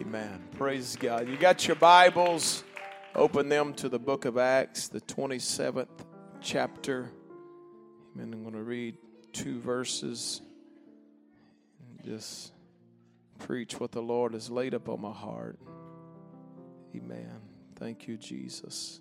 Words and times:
Amen. 0.00 0.40
Praise 0.52 0.94
God. 0.94 1.28
You 1.28 1.36
got 1.36 1.66
your 1.66 1.74
Bibles. 1.74 2.62
Open 3.16 3.48
them 3.48 3.74
to 3.74 3.88
the 3.88 3.98
book 3.98 4.26
of 4.26 4.38
Acts, 4.38 4.86
the 4.86 5.00
27th 5.00 5.88
chapter. 6.40 7.10
Amen. 8.14 8.32
I'm 8.32 8.42
going 8.42 8.54
to 8.54 8.62
read 8.62 8.96
two 9.32 9.58
verses 9.58 10.40
and 11.80 12.06
just 12.06 12.52
preach 13.40 13.80
what 13.80 13.90
the 13.90 14.00
Lord 14.00 14.34
has 14.34 14.48
laid 14.48 14.72
upon 14.72 15.00
my 15.00 15.10
heart. 15.10 15.58
Amen. 16.94 17.40
Thank 17.74 18.06
you, 18.06 18.16
Jesus. 18.16 19.00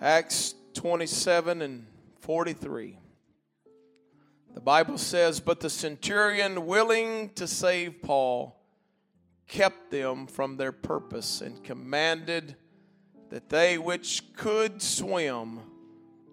Acts 0.00 0.54
27 0.74 1.62
and 1.62 1.86
43. 2.20 2.96
The 4.54 4.60
Bible 4.60 4.98
says, 4.98 5.40
But 5.40 5.58
the 5.58 5.70
centurion, 5.70 6.64
willing 6.66 7.30
to 7.30 7.48
save 7.48 8.00
Paul, 8.00 8.60
kept 9.46 9.90
them 9.90 10.26
from 10.26 10.56
their 10.56 10.72
purpose 10.72 11.40
and 11.40 11.62
commanded 11.62 12.56
that 13.30 13.48
they 13.48 13.78
which 13.78 14.22
could 14.34 14.80
swim 14.80 15.60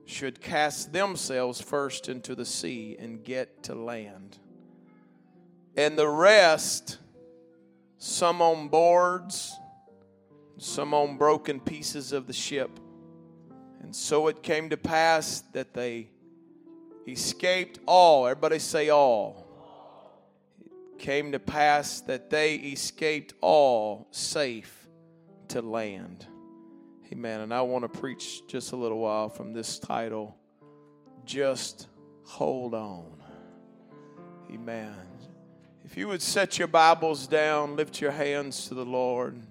should 0.05 0.41
cast 0.41 0.91
themselves 0.91 1.61
first 1.61 2.09
into 2.09 2.35
the 2.35 2.45
sea 2.45 2.95
and 2.99 3.23
get 3.23 3.63
to 3.63 3.73
land. 3.73 4.37
And 5.75 5.97
the 5.97 6.07
rest, 6.07 6.97
some 7.97 8.41
on 8.41 8.67
boards, 8.67 9.55
some 10.57 10.93
on 10.93 11.17
broken 11.17 11.59
pieces 11.59 12.11
of 12.11 12.27
the 12.27 12.33
ship. 12.33 12.79
And 13.81 13.95
so 13.95 14.27
it 14.27 14.43
came 14.43 14.69
to 14.69 14.77
pass 14.77 15.41
that 15.53 15.73
they 15.73 16.09
escaped 17.07 17.79
all. 17.85 18.27
Everybody 18.27 18.59
say 18.59 18.89
all. 18.89 19.40
Came 21.01 21.31
to 21.31 21.39
pass 21.39 22.01
that 22.01 22.29
they 22.29 22.57
escaped 22.57 23.33
all 23.41 24.07
safe 24.11 24.87
to 25.47 25.63
land. 25.63 26.27
Amen. 27.11 27.41
And 27.41 27.51
I 27.51 27.61
want 27.61 27.91
to 27.91 27.99
preach 27.99 28.45
just 28.45 28.71
a 28.71 28.75
little 28.75 28.99
while 28.99 29.27
from 29.27 29.51
this 29.51 29.79
title 29.79 30.37
Just 31.25 31.87
Hold 32.25 32.75
On. 32.75 33.19
Amen. 34.53 34.93
If 35.83 35.97
you 35.97 36.07
would 36.07 36.21
set 36.21 36.59
your 36.59 36.67
Bibles 36.67 37.25
down, 37.25 37.75
lift 37.75 37.99
your 37.99 38.11
hands 38.11 38.67
to 38.67 38.75
the 38.75 38.85
Lord. 38.85 39.41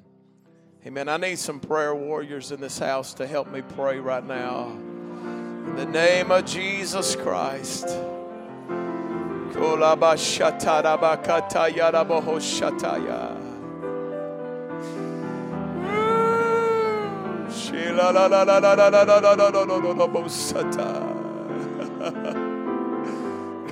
Amen. 0.87 1.09
I 1.09 1.17
need 1.17 1.41
some 1.41 1.59
prayer 1.59 1.97
warriors 1.97 2.53
in 2.53 2.61
this 2.61 2.79
house 2.79 3.13
to 3.15 3.27
help 3.27 3.51
me 3.51 3.63
pray 3.75 3.99
right 3.99 4.25
now. 4.25 4.69
In 4.69 5.75
the 5.75 5.87
name 5.87 6.31
of 6.31 6.45
Jesus 6.45 7.17
Christ. 7.17 7.89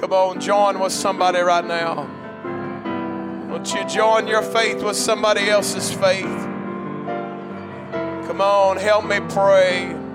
Come 0.01 0.13
on, 0.13 0.41
join 0.41 0.79
with 0.79 0.93
somebody 0.93 1.41
right 1.41 1.65
now. 1.65 2.09
Won't 3.49 3.73
you 3.75 3.85
join 3.87 4.29
your 4.29 4.43
faith 4.43 4.83
with 4.83 4.97
somebody 4.97 5.49
else's 5.49 5.93
faith? 5.93 6.25
Come 8.27 8.41
on, 8.41 8.77
help 8.77 9.07
me 9.07 9.21
pray. 9.29 10.08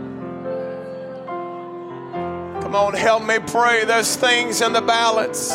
Come 2.74 2.88
on, 2.88 2.94
help 2.96 3.24
me 3.24 3.38
pray. 3.38 3.86
There's 3.86 4.16
things 4.16 4.60
in 4.62 4.74
the 4.74 4.82
balance. 4.82 5.50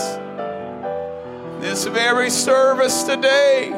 This 1.61 1.85
very 1.85 2.31
service 2.31 3.03
today. 3.03 3.73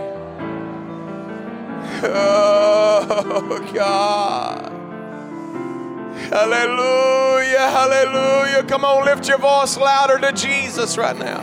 Oh, 2.02 3.70
God. 3.72 4.70
Hallelujah, 6.28 7.70
hallelujah. 7.70 8.62
Come 8.64 8.84
on, 8.84 9.06
lift 9.06 9.26
your 9.26 9.38
voice 9.38 9.78
louder 9.78 10.18
to 10.18 10.32
Jesus 10.32 10.98
right 10.98 11.16
now. 11.18 11.40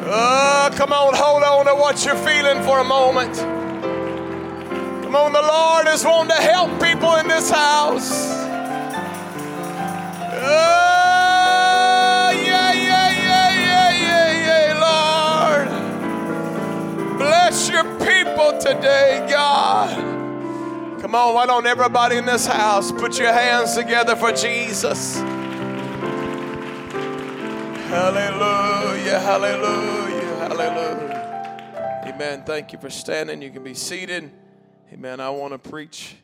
Oh, 0.00 0.70
come 0.74 0.92
on, 0.92 1.14
hold 1.14 1.44
on 1.44 1.66
to 1.66 1.76
what 1.76 2.04
you're 2.04 2.16
feeling 2.16 2.60
for 2.64 2.80
a 2.80 2.84
moment. 2.84 3.36
Come 5.04 5.14
on, 5.14 5.32
the 5.32 5.40
Lord 5.40 5.86
is 5.86 6.04
wanting 6.04 6.34
to 6.36 6.42
help 6.42 6.82
people 6.82 7.14
in 7.14 7.28
this 7.28 7.48
house. 7.48 8.49
Oh, 10.42 12.30
yeah, 12.32 12.72
yeah, 12.72 13.10
yeah, 13.10 13.50
yeah, 13.60 13.90
yeah, 14.06 14.30
yeah, 14.46 15.68
Lord. 17.08 17.18
Bless 17.18 17.68
your 17.68 17.84
people 17.98 18.58
today, 18.58 19.26
God. 19.28 19.90
Come 21.00 21.14
on, 21.14 21.34
why 21.34 21.44
don't 21.46 21.66
everybody 21.66 22.16
in 22.16 22.24
this 22.24 22.46
house 22.46 22.90
put 22.90 23.18
your 23.18 23.32
hands 23.32 23.74
together 23.74 24.16
for 24.16 24.32
Jesus? 24.32 25.20
Hallelujah, 27.90 29.18
hallelujah, 29.18 30.36
hallelujah. 30.36 31.10
Amen. 32.06 32.44
Thank 32.44 32.72
you 32.72 32.78
for 32.78 32.88
standing. 32.88 33.42
You 33.42 33.50
can 33.50 33.62
be 33.62 33.74
seated. 33.74 34.30
Amen. 34.92 35.20
I 35.20 35.28
want 35.30 35.52
to 35.52 35.58
preach. 35.58 36.16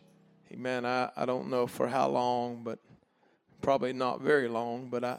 Amen. 0.52 0.86
I, 0.86 1.10
I 1.16 1.26
don't 1.26 1.50
know 1.50 1.66
for 1.66 1.86
how 1.88 2.08
long, 2.08 2.62
but 2.62 2.78
probably 3.66 3.92
not 3.92 4.20
very 4.20 4.46
long. 4.46 4.86
But 4.88 5.02
I, 5.02 5.18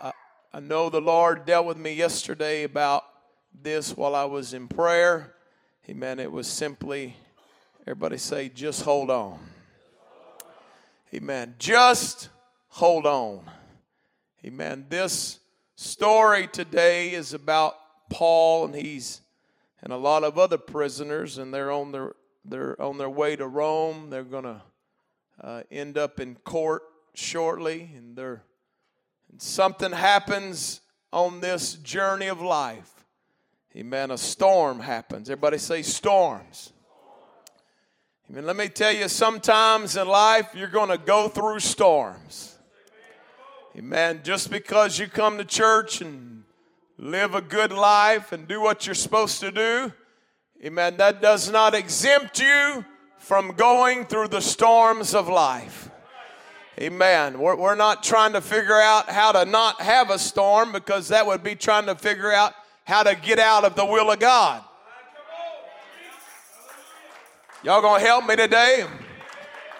I, 0.00 0.12
I 0.50 0.60
know 0.60 0.88
the 0.88 1.02
Lord 1.02 1.44
dealt 1.44 1.66
with 1.66 1.76
me 1.76 1.92
yesterday 1.92 2.62
about 2.62 3.04
this 3.52 3.94
while 3.94 4.14
I 4.14 4.24
was 4.24 4.54
in 4.54 4.66
prayer. 4.66 5.34
He 5.82 5.92
meant 5.92 6.20
It 6.20 6.32
was 6.32 6.46
simply, 6.46 7.16
everybody 7.82 8.16
say, 8.16 8.48
just 8.48 8.80
hold 8.80 9.10
on. 9.10 9.38
Amen. 11.12 11.54
Just 11.58 12.30
hold 12.68 13.04
on. 13.04 13.42
Amen. 14.42 14.86
This 14.88 15.38
story 15.76 16.46
today 16.46 17.12
is 17.12 17.34
about 17.34 17.76
Paul 18.08 18.64
and 18.64 18.74
he's 18.74 19.20
and 19.82 19.92
a 19.92 19.98
lot 19.98 20.24
of 20.24 20.38
other 20.38 20.56
prisoners 20.56 21.36
and 21.36 21.52
they're 21.52 21.70
on 21.70 21.92
their 21.92 22.14
they're 22.42 22.80
on 22.80 22.96
their 22.96 23.10
way 23.10 23.36
to 23.36 23.46
Rome. 23.46 24.08
They're 24.08 24.24
going 24.24 24.44
to 24.44 24.62
uh, 25.42 25.62
end 25.70 25.98
up 25.98 26.20
in 26.20 26.36
court 26.36 26.84
shortly 27.14 27.90
and 27.96 28.16
they're 28.16 28.42
and 29.30 29.40
something 29.40 29.92
happens 29.92 30.80
on 31.12 31.40
this 31.40 31.74
journey 31.74 32.26
of 32.26 32.40
life. 32.40 32.90
Amen. 33.76 34.10
A 34.10 34.18
storm 34.18 34.80
happens. 34.80 35.30
Everybody 35.30 35.58
say 35.58 35.82
storms. 35.82 36.72
Amen. 38.28 38.44
Let 38.44 38.56
me 38.56 38.68
tell 38.68 38.92
you, 38.92 39.08
sometimes 39.08 39.96
in 39.96 40.08
life 40.08 40.48
you're 40.54 40.68
going 40.68 40.88
to 40.88 40.98
go 40.98 41.28
through 41.28 41.60
storms. 41.60 42.58
Amen. 43.76 44.20
Just 44.24 44.50
because 44.50 44.98
you 44.98 45.06
come 45.06 45.38
to 45.38 45.44
church 45.44 46.00
and 46.00 46.42
live 46.98 47.34
a 47.34 47.40
good 47.40 47.72
life 47.72 48.32
and 48.32 48.48
do 48.48 48.60
what 48.60 48.86
you're 48.86 48.94
supposed 48.94 49.40
to 49.40 49.52
do, 49.52 49.92
amen, 50.64 50.96
that 50.96 51.22
does 51.22 51.50
not 51.50 51.74
exempt 51.74 52.40
you 52.40 52.84
from 53.18 53.52
going 53.52 54.04
through 54.04 54.28
the 54.28 54.40
storms 54.40 55.14
of 55.14 55.28
life. 55.28 55.89
Amen. 56.78 57.38
We're, 57.38 57.56
we're 57.56 57.74
not 57.74 58.02
trying 58.02 58.32
to 58.34 58.40
figure 58.40 58.80
out 58.80 59.08
how 59.08 59.32
to 59.32 59.44
not 59.44 59.80
have 59.80 60.10
a 60.10 60.18
storm 60.18 60.72
because 60.72 61.08
that 61.08 61.26
would 61.26 61.42
be 61.42 61.54
trying 61.54 61.86
to 61.86 61.94
figure 61.94 62.32
out 62.32 62.54
how 62.84 63.02
to 63.02 63.14
get 63.14 63.38
out 63.38 63.64
of 63.64 63.74
the 63.74 63.84
will 63.84 64.10
of 64.10 64.18
God. 64.18 64.62
Y'all 67.62 67.82
gonna 67.82 68.02
help 68.02 68.26
me 68.26 68.36
today? 68.36 68.86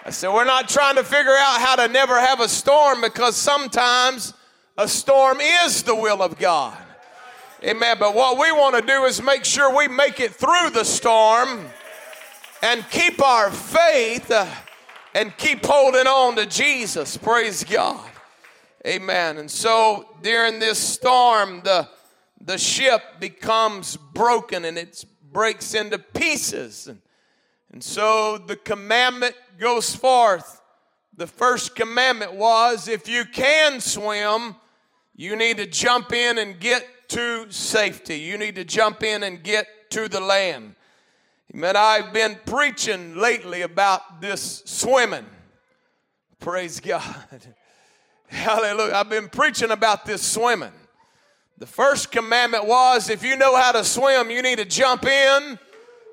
I 0.04 0.10
said, 0.10 0.32
we're 0.32 0.44
not 0.44 0.68
trying 0.68 0.96
to 0.96 1.04
figure 1.04 1.34
out 1.34 1.60
how 1.60 1.76
to 1.76 1.88
never 1.88 2.18
have 2.18 2.40
a 2.40 2.48
storm 2.48 3.00
because 3.00 3.36
sometimes 3.36 4.34
a 4.76 4.88
storm 4.88 5.40
is 5.40 5.82
the 5.82 5.94
will 5.94 6.22
of 6.22 6.38
God. 6.38 6.76
Amen. 7.62 7.96
But 7.98 8.14
what 8.14 8.38
we 8.38 8.50
want 8.52 8.76
to 8.76 8.82
do 8.82 9.04
is 9.04 9.22
make 9.22 9.44
sure 9.44 9.76
we 9.76 9.88
make 9.88 10.18
it 10.18 10.32
through 10.32 10.70
the 10.70 10.84
storm 10.84 11.66
and 12.62 12.84
keep 12.90 13.22
our 13.22 13.50
faith 13.50 14.30
uh, 14.30 14.46
and 15.14 15.36
keep 15.36 15.64
holding 15.64 16.06
on 16.06 16.36
to 16.36 16.46
Jesus. 16.46 17.16
Praise 17.16 17.64
God. 17.64 18.08
Amen. 18.86 19.38
And 19.38 19.50
so 19.50 20.08
during 20.22 20.58
this 20.58 20.78
storm, 20.78 21.60
the, 21.64 21.88
the 22.40 22.56
ship 22.56 23.02
becomes 23.18 23.96
broken 23.96 24.64
and 24.64 24.78
it 24.78 25.04
breaks 25.32 25.74
into 25.74 25.98
pieces. 25.98 26.86
And, 26.86 27.00
and 27.72 27.82
so 27.82 28.38
the 28.38 28.56
commandment 28.56 29.34
goes 29.58 29.94
forth. 29.94 30.62
The 31.16 31.26
first 31.26 31.76
commandment 31.76 32.34
was 32.34 32.88
if 32.88 33.08
you 33.08 33.24
can 33.26 33.80
swim, 33.80 34.56
you 35.14 35.36
need 35.36 35.58
to 35.58 35.66
jump 35.66 36.12
in 36.12 36.38
and 36.38 36.58
get 36.58 36.86
to 37.10 37.50
safety. 37.50 38.20
You 38.20 38.38
need 38.38 38.54
to 38.54 38.64
jump 38.64 39.02
in 39.02 39.22
and 39.22 39.42
get 39.42 39.90
to 39.90 40.08
the 40.08 40.20
land. 40.20 40.76
Amen. 41.52 41.74
I've 41.74 42.12
been 42.12 42.38
preaching 42.46 43.16
lately 43.16 43.62
about 43.62 44.20
this 44.20 44.62
swimming. 44.66 45.26
Praise 46.38 46.78
God. 46.78 47.02
Hallelujah. 48.28 48.94
I've 48.94 49.10
been 49.10 49.28
preaching 49.28 49.72
about 49.72 50.06
this 50.06 50.22
swimming. 50.22 50.70
The 51.58 51.66
first 51.66 52.12
commandment 52.12 52.66
was 52.66 53.10
if 53.10 53.24
you 53.24 53.36
know 53.36 53.56
how 53.56 53.72
to 53.72 53.82
swim, 53.82 54.30
you 54.30 54.42
need 54.42 54.58
to 54.58 54.64
jump 54.64 55.04
in, 55.04 55.58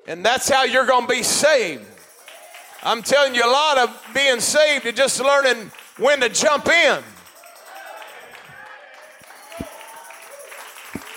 and 0.08 0.24
that's 0.24 0.48
how 0.48 0.64
you're 0.64 0.86
going 0.86 1.06
to 1.06 1.14
be 1.14 1.22
saved. 1.22 1.86
I'm 2.82 3.02
telling 3.02 3.36
you, 3.36 3.44
a 3.44 3.50
lot 3.50 3.78
of 3.78 4.06
being 4.12 4.40
saved 4.40 4.86
is 4.86 4.94
just 4.94 5.20
learning 5.20 5.70
when 5.98 6.20
to 6.20 6.28
jump 6.28 6.66
in. 6.66 7.02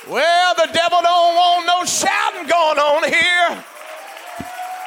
Well, 0.07 0.53
the 0.55 0.69
devil 0.71 0.99
don't 1.01 1.35
want 1.35 1.65
no 1.65 1.85
shouting 1.85 2.47
going 2.47 2.77
on 2.77 3.03
here. 3.09 3.65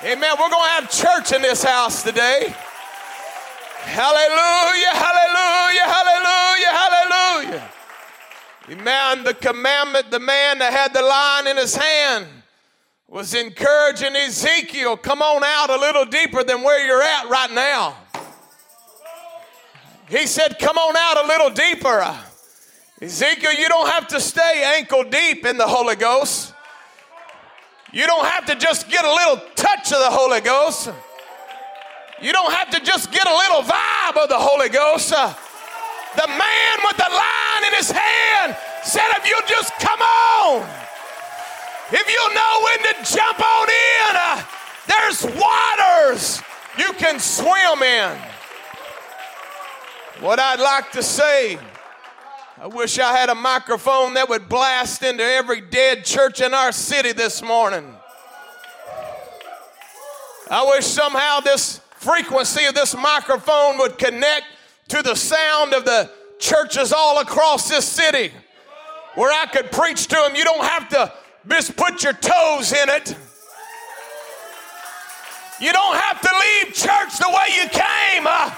Amen. 0.05 0.37
We're 0.39 0.51
going 0.51 0.65
to 0.65 0.71
have 0.71 0.91
church 0.91 1.33
in 1.33 1.41
this 1.41 1.65
house 1.65 2.03
today. 2.03 2.55
Hallelujah, 3.79 4.93
hallelujah, 4.93 5.81
hallelujah, 5.81 6.69
hallelujah. 6.69 7.71
Amen. 8.69 9.25
The 9.25 9.33
commandment, 9.33 10.11
the 10.11 10.21
man 10.21 10.59
that 10.59 10.75
had 10.75 10.93
the 10.93 11.01
line 11.01 11.47
in 11.47 11.57
his 11.57 11.75
hand 11.75 12.27
was 13.09 13.33
encouraging 13.33 14.15
Ezekiel, 14.15 14.99
come 14.99 15.23
on 15.23 15.43
out 15.43 15.71
a 15.71 15.77
little 15.77 16.05
deeper 16.05 16.45
than 16.45 16.63
where 16.63 16.87
you're 16.87 17.03
at 17.03 17.31
right 17.31 17.53
now. 17.53 17.97
He 20.11 20.27
said, 20.27 20.59
come 20.59 20.77
on 20.77 20.95
out 20.99 21.25
a 21.25 21.29
little 21.29 21.49
deeper. 21.49 22.15
Ezekiel, 23.01 23.55
you 23.55 23.69
don't 23.69 23.89
have 23.89 24.09
to 24.09 24.21
stay 24.21 24.65
ankle 24.77 25.05
deep 25.05 25.47
in 25.47 25.57
the 25.57 25.67
Holy 25.67 25.97
Ghost. 25.97 26.54
You 27.95 28.09
don't 28.09 28.27
have 28.27 28.45
to 28.47 28.57
just 28.57 28.91
get 28.91 29.05
a 29.05 29.13
little 29.13 29.41
touch 29.55 29.93
of 29.93 30.01
the 30.01 30.11
Holy 30.11 30.41
Ghost. 30.41 30.91
You 32.21 32.33
don't 32.33 32.53
have 32.53 32.69
to 32.71 32.81
just 32.81 33.13
get 33.13 33.25
a 33.25 33.33
little 33.33 33.63
vibe 33.63 34.21
of 34.21 34.29
the 34.29 34.37
Holy 34.37 34.69
Ghost. 34.69 35.11
The 35.11 36.27
man 36.27 36.77
with 36.83 36.97
the 36.97 37.07
line 37.09 37.65
in 37.69 37.75
his 37.75 37.93
hand 37.93 38.57
said, 38.83 39.07
if 39.15 39.29
you 39.29 39.39
just 39.47 39.73
come 39.79 40.01
on, 40.01 40.67
if 41.93 42.07
you 42.11 42.35
know 42.35 42.55
when 42.67 42.79
to 42.83 43.15
jump 43.15 43.39
on 43.39 43.69
in, 43.69 44.17
uh, 44.19 44.43
there's 44.89 45.23
waters 45.39 46.43
you 46.77 46.93
can 46.95 47.21
swim 47.21 47.81
in. 47.85 48.19
What 50.19 50.41
I'd 50.41 50.59
like 50.59 50.91
to 50.93 51.03
say, 51.03 51.59
I 52.57 52.69
wish 52.69 53.01
I 53.01 53.17
had 53.17 53.31
a 53.31 53.35
microphone 53.35 54.15
that 54.15 54.29
would 54.29 54.49
blast 54.49 55.03
into 55.03 55.25
every 55.25 55.61
dead 55.61 56.05
church 56.05 56.41
in 56.41 56.55
our 56.55 56.71
city 56.71 57.11
this 57.11 57.43
morning. 57.43 57.93
I 60.49 60.65
wish 60.67 60.87
somehow 60.87 61.41
this 61.41 61.81
frequency 61.97 62.65
of 62.67 62.75
this 62.77 62.95
microphone 62.95 63.79
would 63.79 63.99
connect 63.99 64.45
to 64.89 65.03
the 65.03 65.17
sound 65.17 65.75
of 65.75 65.85
the 65.85 66.09
churches 66.39 66.93
all 66.93 67.21
across 67.21 67.69
this 67.69 67.89
city 67.89 68.31
where 69.17 69.33
I 69.33 69.47
could 69.47 69.73
preach 69.73 70.07
to 70.07 70.15
them. 70.15 70.37
You 70.37 70.45
don't 70.45 70.65
have 70.65 70.89
to 70.91 71.13
just 71.49 71.77
put 71.77 72.05
your 72.05 72.13
toes 72.13 72.73
in 72.73 72.89
it. 72.89 73.17
You 75.61 75.73
don't 75.73 75.97
have 75.97 76.21
to 76.21 76.31
leave 76.31 76.75
church 76.75 77.19
the 77.19 77.29
way 77.29 77.57
you 77.57 77.69
came. 77.69 78.27
Uh, 78.29 78.55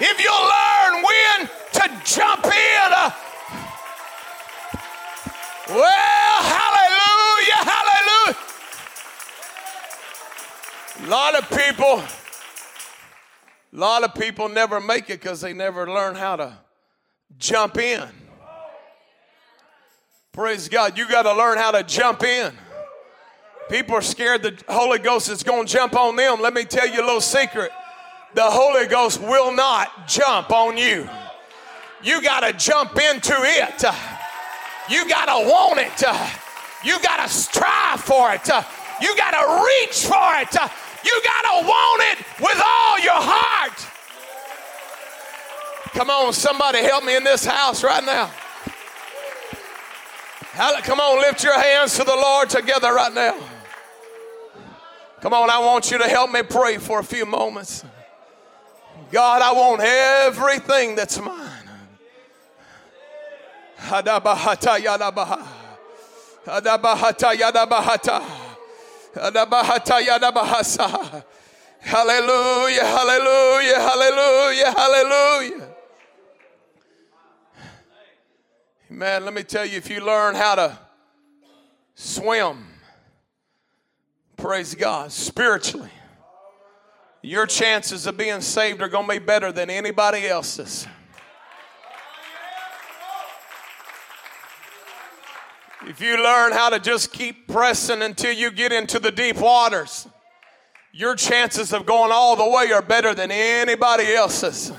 if 0.00 0.18
you'll 0.18 0.32
learn 0.32 1.04
when 1.04 1.48
to 1.74 2.02
jump 2.04 2.46
in. 2.46 2.92
Uh, 2.96 3.10
well, 5.68 6.42
hallelujah, 6.42 7.60
hallelujah. 7.72 8.36
A 11.00 11.08
lot 11.08 11.34
of 11.38 11.48
people 11.50 12.02
a 13.74 13.76
lot 13.76 14.04
of 14.04 14.14
people 14.14 14.48
never 14.48 14.80
make 14.80 15.10
it 15.10 15.20
because 15.20 15.40
they 15.40 15.52
never 15.52 15.90
learn 15.90 16.14
how 16.14 16.36
to 16.36 16.56
jump 17.38 17.76
in. 17.76 18.08
Praise 20.30 20.68
God. 20.68 20.96
You 20.96 21.08
got 21.08 21.22
to 21.22 21.34
learn 21.34 21.58
how 21.58 21.72
to 21.72 21.82
jump 21.82 22.22
in. 22.22 22.52
People 23.68 23.96
are 23.96 24.02
scared 24.02 24.42
the 24.42 24.62
Holy 24.68 25.00
Ghost 25.00 25.28
is 25.28 25.42
going 25.42 25.66
to 25.66 25.72
jump 25.72 25.96
on 25.96 26.14
them. 26.14 26.40
Let 26.40 26.54
me 26.54 26.64
tell 26.64 26.86
you 26.86 27.00
a 27.00 27.06
little 27.06 27.20
secret 27.20 27.72
the 28.34 28.44
Holy 28.44 28.86
Ghost 28.86 29.20
will 29.20 29.52
not 29.52 30.06
jump 30.06 30.50
on 30.50 30.76
you. 30.76 31.08
You 32.02 32.22
got 32.22 32.40
to 32.40 32.52
jump 32.52 32.98
into 32.98 33.34
it. 33.38 33.84
You 34.90 35.08
got 35.08 35.26
to 35.26 35.48
want 35.48 35.80
it. 35.80 36.04
Uh, 36.06 36.28
you 36.84 37.00
got 37.00 37.24
to 37.24 37.32
strive 37.32 38.00
for 38.00 38.32
it. 38.34 38.48
Uh, 38.48 38.62
you 39.00 39.16
got 39.16 39.30
to 39.30 39.64
reach 39.64 40.04
for 40.04 40.40
it. 40.40 40.54
Uh, 40.56 40.68
you 41.04 41.22
got 41.24 41.42
to 41.42 41.66
want 41.66 42.02
it 42.12 42.26
with 42.40 42.62
all 42.64 42.98
your 43.00 43.12
heart. 43.14 43.90
Come 45.94 46.10
on, 46.10 46.32
somebody 46.32 46.78
help 46.82 47.04
me 47.04 47.16
in 47.16 47.24
this 47.24 47.44
house 47.44 47.84
right 47.84 48.04
now. 48.04 48.30
Come 50.82 51.00
on, 51.00 51.20
lift 51.20 51.42
your 51.42 51.58
hands 51.58 51.96
to 51.96 52.04
the 52.04 52.14
Lord 52.14 52.50
together 52.50 52.92
right 52.92 53.12
now. 53.12 53.36
Come 55.20 55.32
on, 55.32 55.50
I 55.50 55.58
want 55.58 55.90
you 55.90 55.98
to 55.98 56.08
help 56.08 56.30
me 56.30 56.42
pray 56.42 56.78
for 56.78 57.00
a 57.00 57.04
few 57.04 57.24
moments. 57.24 57.84
God, 59.10 59.40
I 59.40 59.52
want 59.52 59.80
everything 59.82 60.96
that's 60.96 61.18
mine. 61.20 61.43
Hadabahata 63.84 64.78
yadabaha. 64.78 65.46
Hadabahata 66.46 67.34
yadabahata. 67.34 68.44
Adabahata 69.14 70.00
Yadabahasa. 70.00 71.24
Hallelujah, 71.80 72.84
hallelujah, 72.84 73.80
hallelujah, 73.80 74.72
hallelujah. 74.72 75.68
Man, 78.88 79.24
let 79.24 79.34
me 79.34 79.42
tell 79.42 79.66
you, 79.66 79.76
if 79.76 79.90
you 79.90 80.00
learn 80.00 80.34
how 80.34 80.54
to 80.54 80.78
swim, 81.94 82.66
praise 84.36 84.74
God, 84.74 85.12
spiritually, 85.12 85.90
your 87.22 87.46
chances 87.46 88.06
of 88.06 88.16
being 88.16 88.40
saved 88.40 88.80
are 88.82 88.88
going 88.88 89.06
to 89.06 89.12
be 89.12 89.18
better 89.18 89.52
than 89.52 89.68
anybody 89.68 90.26
else's. 90.26 90.86
If 95.86 96.00
you 96.00 96.16
learn 96.16 96.52
how 96.52 96.70
to 96.70 96.80
just 96.80 97.12
keep 97.12 97.46
pressing 97.46 98.00
until 98.00 98.32
you 98.32 98.50
get 98.50 98.72
into 98.72 98.98
the 98.98 99.10
deep 99.10 99.36
waters, 99.36 100.08
your 100.92 101.14
chances 101.14 101.74
of 101.74 101.84
going 101.84 102.10
all 102.10 102.36
the 102.36 102.48
way 102.48 102.72
are 102.72 102.80
better 102.80 103.14
than 103.14 103.30
anybody 103.30 104.14
else's. 104.14 104.72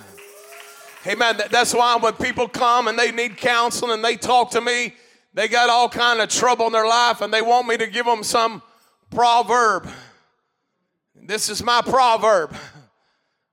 Amen. 1.06 1.40
That's 1.52 1.75
why 1.75 1.96
when 1.98 2.13
people 2.13 2.48
come 2.48 2.88
and 2.88 2.98
they 2.98 3.12
need 3.12 3.38
counseling 3.38 3.92
and 3.92 4.04
they 4.04 4.16
talk 4.16 4.50
to 4.52 4.62
me, 4.62 4.96
they 5.36 5.48
got 5.48 5.69
all 5.69 5.90
kind 5.90 6.22
of 6.22 6.30
trouble 6.30 6.66
in 6.66 6.74
their 6.74 6.88
life 6.88 7.22
and 7.22 7.31
they 7.31 7.42
want 7.44 7.68
me 7.68 7.78
to 7.78 7.86
give 7.86 8.08
them 8.08 8.24
some 8.24 8.63
proverb. 9.12 9.88
This 11.13 11.50
is 11.50 11.62
my 11.62 11.82
proverb. 11.86 12.56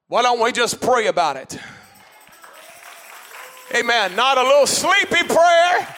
Why 0.08 0.22
don't 0.22 0.42
we 0.42 0.52
just 0.52 0.80
pray 0.80 1.06
about 1.06 1.36
it? 1.36 1.58
Amen. 3.74 4.16
Not 4.16 4.38
a 4.38 4.42
little 4.42 4.66
sleepy 4.66 5.26
prayer 5.26 5.96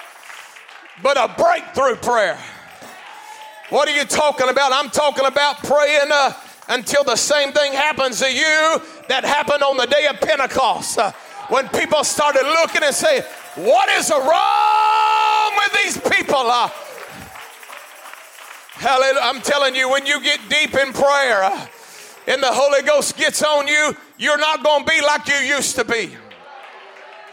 but 1.03 1.17
a 1.17 1.35
breakthrough 1.37 1.97
prayer. 1.97 2.39
What 3.71 3.89
are 3.89 3.97
you 3.97 4.05
talking 4.05 4.49
about? 4.49 4.73
I'm 4.73 4.91
talking 4.91 5.27
about 5.27 5.59
praying 5.59 6.11
uh, 6.13 6.33
until 6.69 7.03
the 7.03 7.17
same 7.17 7.53
thing 7.53 7.73
happens 7.73 8.21
to 8.21 8.33
you 8.33 8.81
that 9.09 9.25
happened 9.25 9.63
on 9.63 9.77
the 9.77 9.87
day 9.87 10.07
of 10.07 10.21
Pentecost. 10.21 10.99
Uh, 10.99 11.13
when 11.49 11.69
people 11.69 12.05
started 12.05 12.43
looking 12.43 12.83
and 12.83 12.95
saying, 12.95 13.23
What 13.57 13.89
is 13.91 14.11
wrong 14.11 15.53
with 15.57 15.73
these 15.83 15.99
people? 16.17 16.37
Uh, 16.37 16.69
hallelujah. 18.75 19.21
I'm 19.23 19.41
telling 19.41 19.75
you, 19.75 19.91
when 19.91 20.07
you 20.07 20.21
get 20.23 20.41
deep 20.49 20.75
in 20.75 20.93
prayer 20.93 21.45
uh, 21.45 21.67
and 22.27 22.43
the 22.43 22.53
Holy 22.53 22.83
Ghost 22.83 23.17
gets 23.17 23.43
on 23.43 23.67
you, 23.67 23.97
you're 24.19 24.39
not 24.39 24.63
going 24.63 24.85
to 24.85 24.91
be 24.91 25.01
like 25.03 25.27
you 25.29 25.35
used 25.37 25.77
to 25.77 25.85
be. 25.85 26.17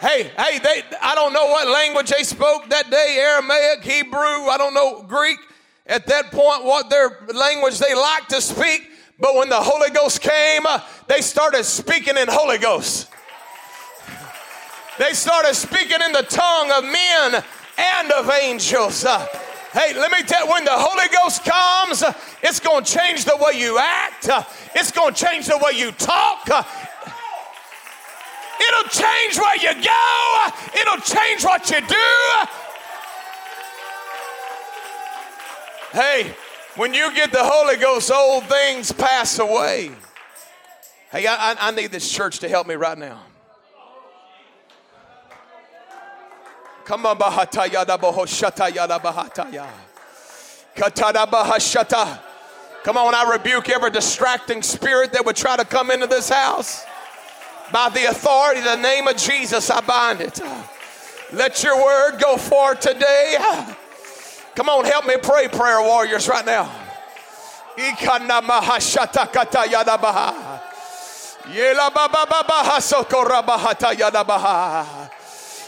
Hey, 0.01 0.31
hey, 0.36 0.58
they, 0.58 0.81
I 1.00 1.13
don't 1.13 1.31
know 1.31 1.46
what 1.46 1.67
language 1.67 2.10
they 2.10 2.24
spoke 2.24 2.67
that 2.70 2.89
day 2.89 3.17
Aramaic, 3.20 3.84
Hebrew, 3.84 4.17
I 4.50 4.55
don't 4.58 4.74
know 4.74 5.03
Greek. 5.03 5.38
At 5.86 6.08
that 6.08 6.31
point, 6.31 6.63
what 6.63 6.89
their 6.89 7.20
language 7.31 7.77
they 7.77 7.93
liked 7.93 8.31
to 8.31 8.41
speak. 8.41 8.89
But 9.20 9.36
when 9.36 9.50
the 9.50 9.62
Holy 9.62 9.91
Ghost 9.91 10.22
came, 10.22 10.65
uh, 10.65 10.81
they 11.08 11.22
started 11.22 11.65
speaking 11.65 12.17
in 12.17 12.27
Holy 12.27 12.58
Ghost. 12.58 13.12
They 14.98 15.13
started 15.13 15.53
speaking 15.53 16.00
in 16.03 16.13
the 16.13 16.24
tongue 16.24 16.72
of 16.72 16.84
men 16.84 17.43
and 17.77 18.12
of 18.12 18.27
angels. 18.31 19.05
Uh, 19.05 19.24
hey, 19.72 19.93
let 19.93 20.12
me 20.12 20.24
tell 20.24 20.48
you, 20.48 20.51
when 20.51 20.65
the 20.65 20.72
Holy 20.74 21.10
Ghost 21.10 21.46
comes, 21.46 22.01
uh, 22.01 22.12
it's 22.41 22.60
going 22.60 22.84
to 22.84 22.91
change 22.91 23.25
the 23.25 23.38
way 23.38 23.60
you 23.60 23.77
act. 23.77 24.29
It's 24.74 24.91
going 24.91 25.13
to 25.13 25.25
change 25.25 25.46
the 25.46 25.60
way 25.60 25.77
you 25.77 25.91
talk. 25.91 26.50
It'll 28.68 28.89
change 28.89 29.38
where 29.38 29.58
you 29.58 29.84
go, 29.84 30.48
it'll 30.80 31.01
change 31.01 31.44
what 31.44 31.70
you 31.70 31.82
do. 31.88 32.48
Hey, 35.94 36.34
when 36.75 36.94
you 36.94 37.13
get 37.13 37.32
the 37.32 37.44
Holy 37.44 37.75
Ghost, 37.77 38.12
old 38.12 38.46
things 38.46 38.91
pass 38.91 39.39
away. 39.39 39.91
Hey, 41.12 41.27
I, 41.27 41.56
I 41.60 41.72
need 41.72 41.91
this 41.91 42.10
church 42.10 42.39
to 42.39 42.48
help 42.48 42.68
me 42.68 42.75
right 42.75 42.98
now. 42.98 43.20
Come 46.86 47.06
on, 47.06 47.18
Bahataya 47.18 47.86
da 47.86 47.98
Bohoshataya 47.98 48.88
da 48.88 49.00
Bahataya. 49.00 49.68
Katada 50.75 51.25
Bahashata. 51.25 52.20
Come 52.84 52.98
on, 52.98 53.13
I 53.13 53.30
rebuke 53.30 53.70
every 53.70 53.91
distracting 53.91 54.62
spirit 54.63 55.13
that 55.13 55.25
would 55.25 55.36
try 55.36 55.58
to 55.58 55.65
come 55.65 55.91
into 55.91 56.08
this 56.08 56.30
house. 56.30 56.84
By 57.71 57.89
the 57.89 58.05
authority, 58.05 58.61
the 58.61 58.75
name 58.75 59.07
of 59.07 59.15
Jesus, 59.17 59.69
I 59.69 59.81
bind 59.81 60.21
it. 60.21 60.39
Let 61.31 61.63
your 61.63 61.81
word 61.81 62.19
go 62.19 62.37
forth 62.37 62.81
today. 62.81 63.37
Come 64.55 64.67
on, 64.67 64.83
help 64.83 65.05
me 65.05 65.15
pray, 65.21 65.47
prayer 65.47 65.81
warriors, 65.81 66.27
right 66.27 66.45
now. 66.45 66.69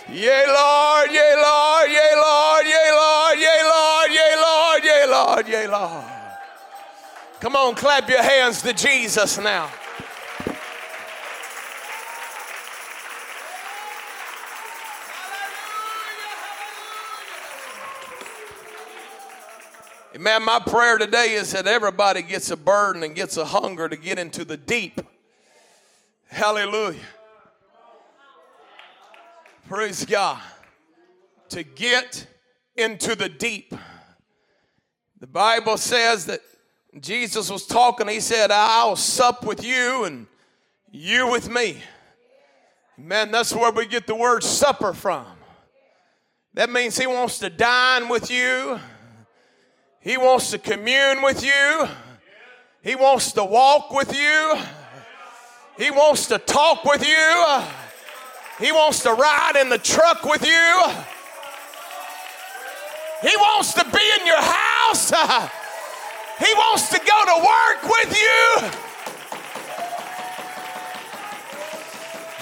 Yea, 0.09 0.43
Lord, 0.47 1.11
yea, 1.11 1.35
Lord, 1.37 1.89
yea, 1.89 2.11
Lord, 2.15 2.65
yea, 2.65 2.91
Lord, 2.91 3.39
yea, 3.39 3.61
Lord, 3.63 4.11
yea, 4.11 4.35
Lord, 4.35 4.83
yea, 4.83 5.05
Lord, 5.07 5.47
yea, 5.47 5.67
Lord. 5.67 6.05
Come 7.39 7.55
on, 7.55 7.75
clap 7.75 8.09
your 8.09 8.21
hands 8.21 8.61
to 8.63 8.73
Jesus 8.73 9.37
now. 9.37 9.69
Man, 20.19 20.45
my 20.45 20.59
prayer 20.59 20.99
today 20.99 21.33
is 21.33 21.53
that 21.53 21.65
everybody 21.65 22.21
gets 22.21 22.51
a 22.51 22.57
burden 22.57 23.01
and 23.01 23.15
gets 23.15 23.35
a 23.37 23.45
hunger 23.45 23.89
to 23.89 23.95
get 23.95 24.19
into 24.19 24.45
the 24.45 24.57
deep. 24.57 25.01
Hallelujah. 26.27 26.99
Praise 29.67 30.05
God. 30.05 30.39
To 31.49 31.63
get 31.63 32.27
into 32.75 33.15
the 33.15 33.27
deep. 33.27 33.73
The 35.19 35.25
Bible 35.25 35.77
says 35.77 36.27
that 36.27 36.41
Jesus 36.99 37.49
was 37.49 37.65
talking, 37.65 38.07
he 38.07 38.19
said, 38.19 38.51
I'll 38.51 38.95
sup 38.95 39.43
with 39.43 39.65
you 39.65 40.03
and 40.03 40.27
you 40.91 41.31
with 41.31 41.49
me. 41.49 41.77
Man, 42.99 43.31
that's 43.31 43.51
where 43.51 43.71
we 43.71 43.87
get 43.87 44.05
the 44.05 44.13
word 44.13 44.43
supper 44.43 44.93
from. 44.93 45.25
That 46.53 46.69
means 46.69 46.99
he 46.99 47.07
wants 47.07 47.39
to 47.39 47.49
dine 47.49 48.09
with 48.09 48.29
you. 48.29 48.79
He 50.03 50.17
wants 50.17 50.51
to 50.51 50.57
commune 50.57 51.21
with 51.21 51.43
you. 51.43 51.87
He 52.81 52.95
wants 52.95 53.31
to 53.33 53.43
walk 53.45 53.91
with 53.91 54.13
you. 54.13 54.55
He 55.77 55.89
wants 55.91 56.27
to 56.27 56.37
talk 56.37 56.83
with 56.83 57.07
you. 57.07 57.63
He 58.59 58.71
wants 58.71 59.01
to 59.03 59.13
ride 59.13 59.55
in 59.61 59.69
the 59.69 59.77
truck 59.77 60.25
with 60.25 60.45
you. 60.45 60.81
He 63.21 63.35
wants 63.37 63.73
to 63.75 63.85
be 63.85 64.11
in 64.19 64.27
your 64.27 64.41
house. 64.41 65.09
He 66.37 66.53
wants 66.53 66.89
to 66.89 66.99
go 66.99 67.25
to 67.25 67.37
work 67.39 67.83
with 67.89 68.19
you. 68.19 68.69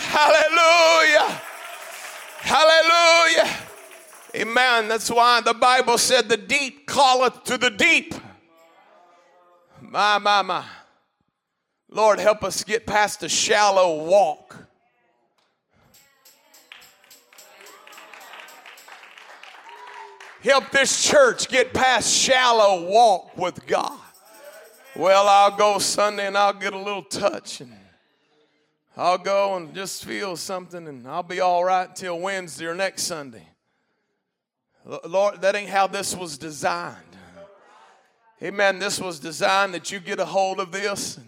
Hallelujah. 0.09 1.41
Hallelujah. 2.39 3.70
Amen. 4.33 4.87
That's 4.87 5.09
why 5.09 5.41
the 5.41 5.53
Bible 5.53 5.97
said 5.97 6.29
the 6.29 6.37
deep 6.37 6.87
calleth 6.87 7.43
to 7.45 7.57
the 7.57 7.69
deep. 7.69 8.13
My, 9.81 10.17
my, 10.19 10.41
my. 10.41 10.65
Lord, 11.89 12.19
help 12.19 12.43
us 12.43 12.63
get 12.63 12.85
past 12.85 13.19
the 13.19 13.27
shallow 13.27 14.05
walk. 14.05 14.55
Help 20.41 20.71
this 20.71 21.03
church 21.03 21.49
get 21.49 21.73
past 21.73 22.11
shallow 22.11 22.87
walk 22.87 23.37
with 23.37 23.67
God. 23.67 23.99
Well, 24.95 25.27
I'll 25.27 25.55
go 25.55 25.77
Sunday 25.77 26.27
and 26.27 26.37
I'll 26.37 26.53
get 26.53 26.73
a 26.73 26.77
little 26.77 27.03
touch 27.03 27.61
and 27.61 27.71
I'll 28.97 29.17
go 29.17 29.55
and 29.55 29.73
just 29.75 30.03
feel 30.03 30.35
something 30.35 30.87
and 30.87 31.07
I'll 31.07 31.21
be 31.21 31.41
all 31.41 31.63
right 31.63 31.87
until 31.87 32.19
Wednesday 32.19 32.65
or 32.65 32.75
next 32.75 33.03
Sunday. 33.03 33.50
Lord, 34.85 35.41
that 35.41 35.55
ain't 35.55 35.69
how 35.69 35.87
this 35.87 36.15
was 36.15 36.37
designed. 36.37 36.97
Amen. 38.41 38.79
This 38.79 38.99
was 38.99 39.19
designed 39.19 39.75
that 39.75 39.91
you 39.91 39.99
get 39.99 40.19
a 40.19 40.25
hold 40.25 40.59
of 40.59 40.71
this. 40.71 41.19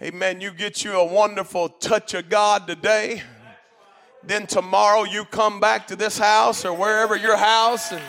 Amen. 0.00 0.40
You 0.40 0.52
get 0.52 0.84
you 0.84 0.92
a 0.92 1.04
wonderful 1.04 1.68
touch 1.68 2.14
of 2.14 2.28
God 2.28 2.66
today. 2.66 3.22
Then 4.22 4.46
tomorrow 4.46 5.04
you 5.04 5.24
come 5.24 5.60
back 5.60 5.88
to 5.88 5.96
this 5.96 6.16
house 6.16 6.64
or 6.64 6.72
wherever 6.72 7.16
your 7.16 7.36
house 7.36 7.92
and 7.92 8.02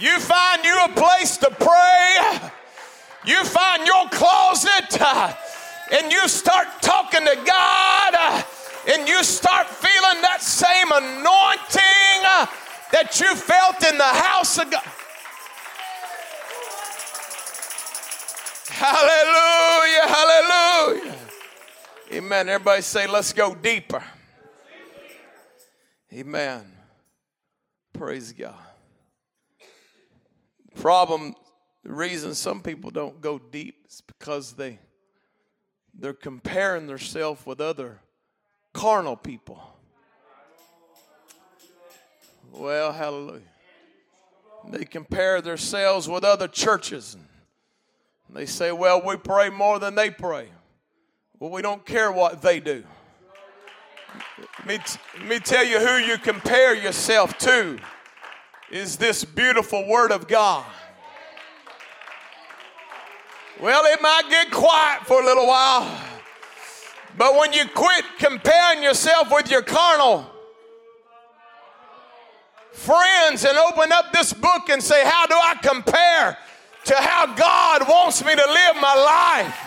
you 0.00 0.18
find 0.20 0.64
you 0.64 0.78
a 0.84 0.88
place 0.90 1.36
to 1.38 1.50
pray. 1.50 2.50
You 3.26 3.44
find 3.44 3.86
your 3.86 4.08
closet 4.10 5.00
uh, 5.00 5.34
and 5.92 6.12
you 6.12 6.28
start 6.28 6.68
talking 6.80 7.24
to 7.24 7.36
God. 7.44 8.44
And 8.88 9.06
you 9.06 9.22
start 9.22 9.66
feeling 9.66 10.22
that 10.22 10.40
same 10.40 10.90
anointing 10.90 12.22
that 12.90 13.20
you 13.20 13.34
felt 13.34 13.84
in 13.84 13.98
the 13.98 14.04
house 14.04 14.56
of 14.56 14.70
God. 14.70 14.82
Hallelujah, 18.70 20.06
hallelujah. 20.08 21.16
Amen. 22.12 22.48
Everybody 22.48 22.80
say, 22.80 23.06
let's 23.06 23.34
go 23.34 23.54
deeper. 23.54 24.02
Amen. 26.10 26.64
Praise 27.92 28.32
God. 28.32 28.54
Problem, 30.76 31.34
the 31.84 31.92
reason 31.92 32.34
some 32.34 32.62
people 32.62 32.90
don't 32.90 33.20
go 33.20 33.38
deep 33.38 33.84
is 33.86 34.00
because 34.00 34.54
they 34.54 34.78
they're 35.92 36.14
comparing 36.14 36.86
themselves 36.86 37.44
with 37.44 37.60
other 37.60 37.98
carnal 38.72 39.16
people. 39.16 39.62
Well, 42.52 42.92
hallelujah. 42.92 43.42
They 44.68 44.84
compare 44.84 45.40
themselves 45.40 46.08
with 46.08 46.24
other 46.24 46.48
churches. 46.48 47.14
And 47.14 48.36
they 48.36 48.46
say, 48.46 48.72
well, 48.72 49.02
we 49.04 49.16
pray 49.16 49.50
more 49.50 49.78
than 49.78 49.94
they 49.94 50.10
pray. 50.10 50.48
Well, 51.38 51.50
we 51.50 51.62
don't 51.62 51.84
care 51.86 52.10
what 52.10 52.42
they 52.42 52.60
do. 52.60 52.84
Let 54.58 54.66
me, 54.66 54.78
t- 54.78 54.98
let 55.18 55.28
me 55.28 55.38
tell 55.38 55.64
you 55.64 55.78
who 55.78 55.96
you 55.96 56.18
compare 56.18 56.74
yourself 56.74 57.38
to 57.38 57.78
is 58.70 58.96
this 58.96 59.24
beautiful 59.24 59.86
Word 59.86 60.10
of 60.12 60.28
God. 60.28 60.66
Well, 63.60 63.82
it 63.86 64.00
might 64.02 64.24
get 64.28 64.50
quiet 64.50 65.06
for 65.06 65.22
a 65.22 65.24
little 65.24 65.46
while. 65.46 66.17
But 67.18 67.34
when 67.34 67.52
you 67.52 67.64
quit 67.74 68.04
comparing 68.18 68.82
yourself 68.82 69.32
with 69.32 69.50
your 69.50 69.62
carnal 69.62 70.24
friends 72.70 73.44
and 73.44 73.58
open 73.58 73.90
up 73.90 74.12
this 74.12 74.32
book 74.32 74.68
and 74.70 74.80
say, 74.80 75.04
How 75.04 75.26
do 75.26 75.34
I 75.34 75.56
compare 75.60 76.38
to 76.84 76.94
how 76.94 77.34
God 77.34 77.88
wants 77.88 78.24
me 78.24 78.36
to 78.36 78.46
live 78.46 78.76
my 78.80 78.94
life? 78.94 79.64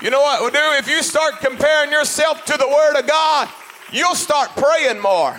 You 0.00 0.10
know 0.10 0.20
what 0.20 0.40
we'll 0.40 0.50
do? 0.50 0.78
If 0.78 0.88
you 0.88 1.02
start 1.02 1.40
comparing 1.40 1.90
yourself 1.90 2.44
to 2.44 2.56
the 2.56 2.68
Word 2.68 2.96
of 2.96 3.08
God, 3.08 3.48
you'll 3.92 4.14
start 4.14 4.50
praying 4.50 5.00
more. 5.00 5.36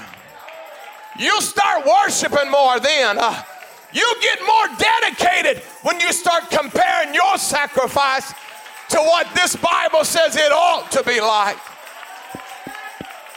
You'll 1.17 1.41
start 1.41 1.85
worshiping 1.85 2.51
more 2.51 2.79
then. 2.81 3.17
Uh, 3.19 3.41
you'll 3.93 4.21
get 4.21 4.39
more 4.45 4.67
dedicated 4.77 5.63
when 5.83 6.01
you 6.01 6.11
start 6.11 6.49
comparing 6.49 7.13
your 7.13 7.37
sacrifice 7.37 8.33
to 8.89 8.97
what 8.97 9.27
this 9.35 9.55
Bible 9.55 10.03
says 10.03 10.35
it 10.35 10.51
ought 10.51 10.91
to 10.91 11.03
be 11.03 11.19
like. 11.19 11.57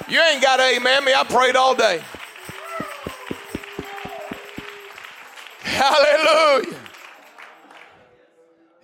You 0.08 0.20
ain't 0.20 0.42
got 0.42 0.56
to 0.56 0.62
amen 0.62 1.04
me. 1.04 1.12
I 1.14 1.24
prayed 1.24 1.56
all 1.56 1.74
day. 1.74 2.02
Hallelujah. 5.60 6.78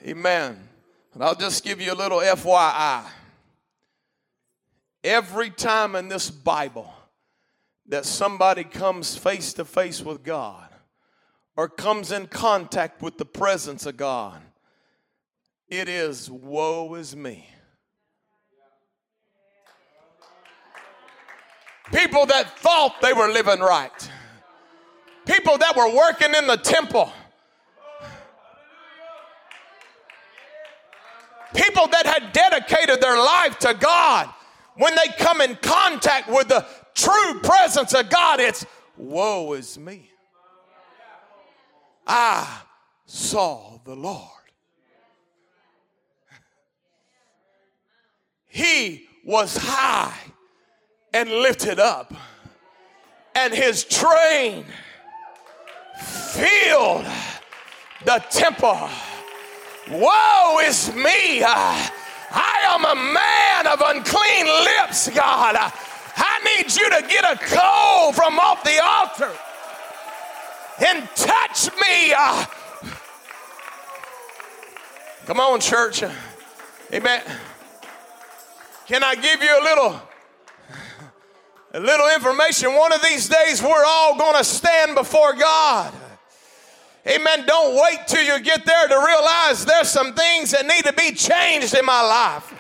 Amen. 0.07 0.69
And 1.15 1.25
I'll 1.25 1.35
just 1.35 1.65
give 1.65 1.81
you 1.81 1.93
a 1.93 1.95
little 1.95 2.19
FYI. 2.19 3.05
Every 5.03 5.51
time 5.51 5.97
in 5.97 6.09
this 6.09 6.31
Bible 6.31 6.93
that 7.87 8.05
somebody 8.05 8.65
comes 8.65 9.17
face 9.17 9.53
to 9.55 9.65
face 9.65 10.03
with 10.03 10.23
God 10.23 10.69
or 11.57 11.69
comes 11.69 12.13
in 12.13 12.27
contact 12.27 13.01
with 13.01 13.19
the 13.19 13.25
presence 13.25 13.87
of 13.87 13.97
God, 13.97 14.41
it 15.79 15.89
is 15.89 16.31
woe 16.31 16.95
is 16.95 17.15
me. 17.15 17.49
People 21.93 22.27
that 22.27 22.59
thought 22.59 23.01
they 23.03 23.13
were 23.13 23.29
living 23.29 23.61
right. 23.61 24.11
People 25.27 25.59
that 25.59 25.77
were 25.77 25.95
working 25.95 26.35
in 26.35 26.47
the 26.47 26.57
temple. 26.57 27.13
people 31.55 31.87
that 31.89 32.07
had 32.07 32.33
dedicated 32.33 33.01
their 33.01 33.17
life 33.17 33.59
to 33.61 33.75
God, 33.75 34.29
when 34.77 34.95
they 34.97 35.13
come 35.19 35.41
in 35.41 35.57
contact 35.57 36.29
with 36.29 36.49
the 36.49 36.67
true 36.95 37.41
presence 37.41 37.95
of 37.95 38.11
God, 38.11 38.41
it's 38.41 38.67
woe 38.97 39.53
is 39.55 39.79
me. 39.79 40.11
I 42.07 42.61
saw 43.07 43.79
the 43.85 43.95
Lord. 43.95 44.31
He 48.55 49.09
was 49.25 49.57
high 49.57 50.17
and 51.13 51.29
lifted 51.29 51.81
up, 51.81 52.15
and 53.35 53.53
his 53.53 53.83
train 53.83 54.65
filled 56.01 57.05
the 58.05 58.25
temple. 58.31 58.89
Woe 59.91 60.61
is 60.65 60.95
me! 60.95 61.43
I 61.43 61.91
am 62.71 62.85
a 62.85 62.95
man 62.95 63.67
of 63.67 63.83
unclean 63.85 64.47
lips, 64.47 65.09
God. 65.11 65.57
I 66.17 66.57
need 66.57 66.73
you 66.77 66.89
to 66.91 67.03
get 67.09 67.25
a 67.25 67.37
coal 67.37 68.13
from 68.13 68.39
off 68.39 68.63
the 68.63 68.81
altar 68.81 69.33
and 70.87 71.09
touch 71.17 71.71
me. 71.81 72.15
Come 75.27 75.41
on, 75.41 75.59
church. 75.59 76.05
Amen. 76.93 77.23
Can 78.87 79.03
I 79.03 79.15
give 79.15 79.43
you 79.43 79.61
a 79.61 79.63
little 79.63 80.03
a 81.73 81.81
little 81.81 82.09
information? 82.15 82.75
One 82.75 82.93
of 82.93 83.03
these 83.03 83.29
days 83.29 83.63
we're 83.63 83.85
all 83.85 84.19
going 84.19 84.37
to 84.37 84.45
stand 84.45 84.95
before 84.95 85.33
God. 85.35 85.93
Amen. 87.07 87.45
Don't 87.47 87.81
wait 87.83 88.07
till 88.07 88.23
you 88.23 88.43
get 88.43 88.67
there 88.67 88.89
to 88.89 88.95
realize 88.95 89.65
there's 89.65 89.89
some 89.89 90.15
things 90.15 90.51
that 90.51 90.67
need 90.67 90.85
to 90.85 90.93
be 90.93 91.13
changed 91.13 91.75
in 91.75 91.85
my 91.85 92.03
life. 92.03 92.53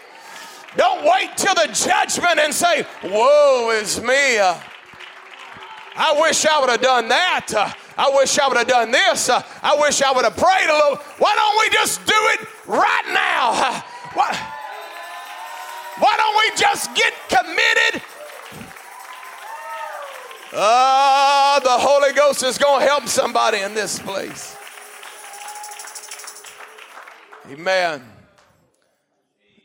Don't 0.77 1.05
wait 1.05 1.37
till 1.37 1.55
the 1.55 1.69
judgment 1.73 2.39
and 2.39 2.53
say, 2.53 2.87
Woe 3.05 3.71
is 3.71 4.01
me. 4.01 4.39
Uh, 4.39 4.59
I 5.97 6.19
wish 6.21 6.45
I 6.47 6.59
would 6.61 6.71
have 6.71 6.81
done 6.81 7.09
that. 7.09 7.47
Uh, 7.55 7.71
I 7.97 8.11
wish 8.15 8.39
I 8.39 8.49
would 8.49 8.57
have 8.57 8.67
done 8.67 8.91
this. 8.91 9.29
Uh, 9.29 9.43
I 9.63 9.77
wish 9.79 10.01
I 10.03 10.11
would 10.11 10.25
have 10.25 10.37
prayed 10.37 10.69
a 10.69 10.75
little. 10.75 10.97
Why 11.19 11.35
don't 11.35 11.61
we 11.61 11.71
just 11.71 12.05
do 12.07 12.15
it 12.17 12.49
right 12.67 13.13
now? 13.13 13.83
Why, 14.15 14.54
why 15.99 16.17
don't 16.17 16.37
we 16.37 16.61
just 16.61 16.95
get 16.95 17.13
committed? 17.29 18.03
Ah, 20.57 21.61
the 21.63 21.71
Holy 21.71 22.13
Ghost 22.13 22.43
is 22.43 22.59
going 22.59 22.81
to 22.81 22.87
help 22.87 23.09
somebody 23.09 23.59
in 23.59 23.75
this 23.75 23.99
place. 23.99 24.57
Amen. 27.51 28.03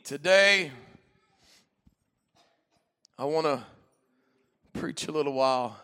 Today, 0.04 0.72
I 3.16 3.24
want 3.24 3.46
to 3.46 3.64
preach 4.72 5.06
a 5.06 5.12
little 5.12 5.32
while. 5.32 5.78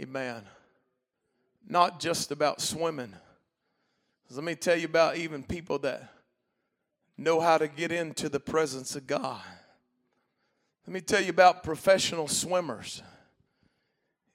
Amen. 0.00 0.42
Not 1.68 2.00
just 2.00 2.30
about 2.30 2.60
swimming. 2.60 3.12
Let 4.30 4.44
me 4.44 4.54
tell 4.54 4.76
you 4.76 4.86
about 4.86 5.16
even 5.16 5.42
people 5.42 5.78
that 5.80 6.10
know 7.16 7.40
how 7.40 7.58
to 7.58 7.68
get 7.68 7.92
into 7.92 8.28
the 8.28 8.40
presence 8.40 8.96
of 8.96 9.06
God. 9.06 9.42
Let 10.86 10.94
me 10.94 11.00
tell 11.00 11.22
you 11.22 11.30
about 11.30 11.64
professional 11.64 12.28
swimmers. 12.28 13.02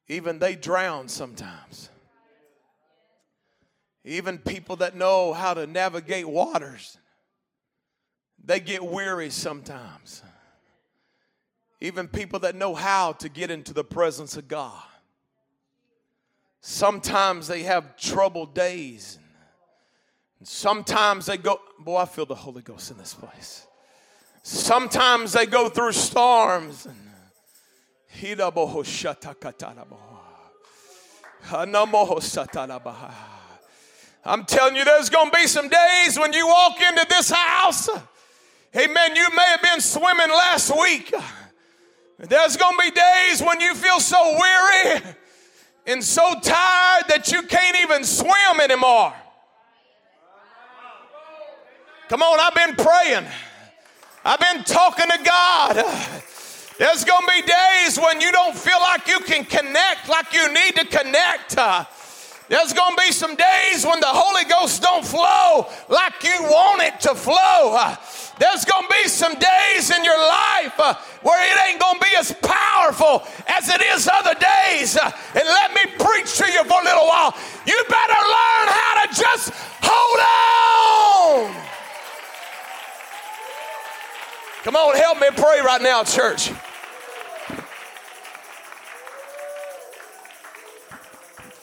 Even 0.08 0.40
they 0.40 0.56
drown 0.56 1.08
sometimes. 1.08 1.90
Even 4.04 4.38
people 4.38 4.78
that 4.78 4.96
know 4.96 5.32
how 5.32 5.54
to 5.54 5.68
navigate 5.68 6.28
waters, 6.28 6.98
they 8.44 8.60
get 8.60 8.84
weary 8.84 9.30
sometimes 9.30 10.24
even 11.82 12.08
people 12.08 12.40
that 12.40 12.56
know 12.56 12.76
how 12.76 13.12
to 13.14 13.28
get 13.28 13.50
into 13.50 13.74
the 13.74 13.84
presence 13.84 14.38
of 14.38 14.48
God. 14.48 14.84
Sometimes 16.62 17.48
they 17.48 17.64
have 17.64 17.98
troubled 17.98 18.54
days. 18.54 19.17
And 20.41 20.47
sometimes 20.47 21.27
they 21.27 21.38
go, 21.38 21.62
boy, 21.77 21.97
I 21.97 22.06
feel 22.06 22.25
the 22.25 22.34
Holy 22.34 22.63
Ghost 22.63 22.89
in 22.89 22.97
this 22.97 23.13
place. 23.13 23.67
Sometimes 24.41 25.34
they 25.34 25.45
go 25.45 25.69
through 25.69 25.91
storms. 25.91 26.88
I'm 34.25 34.45
telling 34.45 34.75
you, 34.75 34.84
there's 34.84 35.12
going 35.12 35.30
to 35.30 35.38
be 35.38 35.45
some 35.45 35.69
days 35.69 36.17
when 36.17 36.34
you 36.34 36.47
walk 36.47 36.82
into 36.82 37.06
this 37.08 37.30
house. 37.30 37.88
Amen. 38.75 39.15
You 39.15 39.27
may 39.36 39.45
have 39.45 39.62
been 39.62 39.80
swimming 39.80 40.30
last 40.30 40.75
week. 40.75 41.13
There's 42.17 42.58
going 42.58 42.77
to 42.77 42.84
be 42.84 42.89
days 42.89 43.43
when 43.43 43.62
you 43.62 43.75
feel 43.75 43.99
so 43.99 44.39
weary 44.39 45.01
and 45.86 46.04
so 46.04 46.34
tired 46.41 47.04
that 47.10 47.32
you 47.32 47.43
can't 47.43 47.77
even 47.82 48.04
swim 48.04 48.60
anymore. 48.60 49.13
Come 52.12 52.24
on, 52.24 52.41
I've 52.41 52.54
been 52.54 52.76
praying. 52.76 53.26
I've 54.26 54.39
been 54.41 54.65
talking 54.65 55.08
to 55.08 55.24
God. 55.24 55.76
There's 56.78 57.06
going 57.06 57.26
to 57.26 57.32
be 57.32 57.41
days 57.41 57.97
when 57.97 58.19
you 58.19 58.34
don't 58.34 58.54
feel 58.54 58.82
like 58.82 59.08
you 59.08 59.21
can 59.21 59.45
connect 59.45 60.10
like 60.10 60.34
you 60.34 60.54
need 60.54 60.76
to 60.76 60.86
connect. 60.88 61.56
There's 62.50 62.74
going 62.74 62.97
to 62.97 63.02
be 63.02 63.13
some 63.13 63.38
days 63.38 63.86
when 63.86 64.02
the 64.02 64.12
Holy 64.12 64.43
Ghost 64.43 64.82
don't 64.82 65.06
flow 65.06 65.71
like 65.88 66.21
you 66.21 66.36
want 66.52 66.82
it 66.82 67.00
to 67.00 67.15
flow. 67.15 67.80
There's 68.39 68.65
going 68.65 68.89
to 68.89 68.93
be 69.04 69.08
some 69.08 69.36
days 69.39 69.89
in 69.95 70.04
your 70.04 70.19
life 70.19 70.78
uh, 70.80 70.95
where 71.24 71.39
it 71.39 71.69
ain't 71.69 71.80
going 71.80 71.97
to 71.97 72.06
be 72.06 72.15
as 72.17 72.36
powerful 72.43 73.24
as 73.47 73.69
it 73.69 73.82
is 73.82 74.10
other 74.12 74.36
days. 74.36 74.97
And 74.97 75.47
let 75.47 75.74
me 75.74 75.86
preach 75.97 76.36
to 76.39 76.52
you 76.52 76.65
for 76.65 76.82
a 76.82 76.84
little 76.84 77.08
while. 77.08 77.34
You 77.65 77.82
better 77.88 78.19
learn 78.19 78.67
how 78.67 79.06
to 79.06 79.15
just 79.15 79.54
hold 79.82 80.19
on. 81.56 81.61
Come 84.63 84.76
on, 84.76 84.95
help 84.95 85.19
me 85.19 85.28
pray 85.36 85.60
right 85.62 85.82
now, 85.82 86.04
church. 86.04 86.52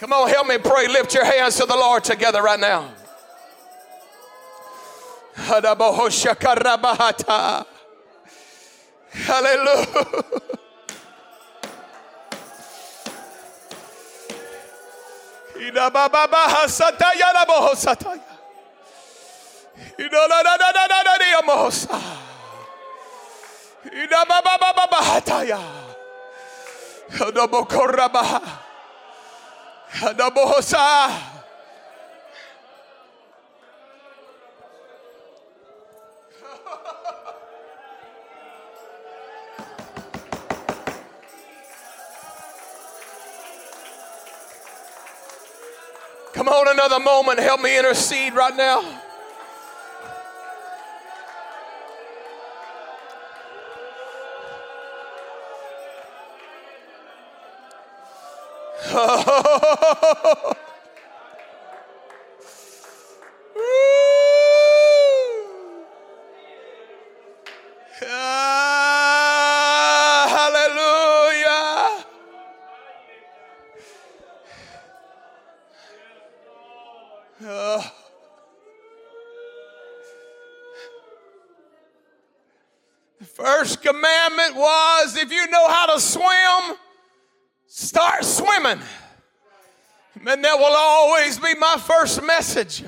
Come 0.00 0.12
on, 0.12 0.28
help 0.28 0.46
me 0.48 0.58
pray. 0.58 0.88
Lift 0.88 1.14
your 1.14 1.24
hands 1.24 1.56
to 1.56 1.66
the 1.66 1.76
Lord 1.76 2.02
together 2.02 2.42
right 2.42 2.58
now. 2.58 2.92
Hallelujah. 9.10 9.86
Ida 15.60 15.90
Come 46.34 46.48
on, 46.48 46.68
another 46.68 47.00
moment. 47.00 47.40
Help 47.40 47.60
me 47.60 47.76
intercede 47.76 48.32
right 48.32 48.56
now. 48.56 49.02
Ah, 68.00 68.24
ah. 77.44 77.92
first 83.34 83.80
commandment 83.82 84.56
was 84.56 85.16
if 85.16 85.30
you 85.30 85.46
know 85.48 85.68
how 85.68 85.86
to 85.94 86.00
swim, 86.00 86.76
start 87.68 88.24
swimming. 88.24 88.80
And 90.26 90.44
that 90.44 90.58
will 90.58 90.74
always 90.76 91.38
be 91.38 91.54
my 91.54 91.76
first 91.76 92.20
message. 92.22 92.82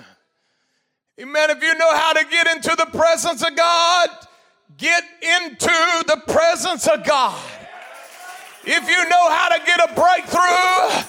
Amen. 1.21 1.51
If 1.51 1.62
you 1.62 1.75
know 1.77 1.95
how 1.95 2.12
to 2.14 2.25
get 2.29 2.49
into 2.49 2.75
the 2.77 2.87
presence 2.87 3.45
of 3.45 3.55
God, 3.55 4.09
get 4.77 5.05
into 5.23 6.05
the 6.07 6.21
presence 6.27 6.88
of 6.88 7.05
God. 7.05 7.40
If 8.64 8.88
you 8.88 9.09
know 9.09 9.31
how 9.31 9.49
to 9.51 9.61
get 9.64 9.81
a 9.81 9.95
breakthrough, 9.95 11.05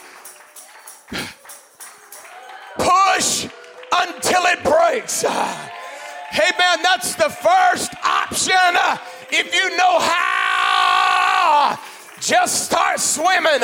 push 2.78 3.48
until 3.94 4.46
it 4.46 4.64
breaks. 4.64 5.26
Amen. 5.26 6.84
That's 6.84 7.16
the 7.16 7.30
first 7.30 7.94
option. 8.04 8.78
If 9.32 9.54
you 9.56 9.76
know 9.78 10.00
how, 10.00 11.80
just 12.22 12.66
start 12.66 13.00
swimming. 13.00 13.62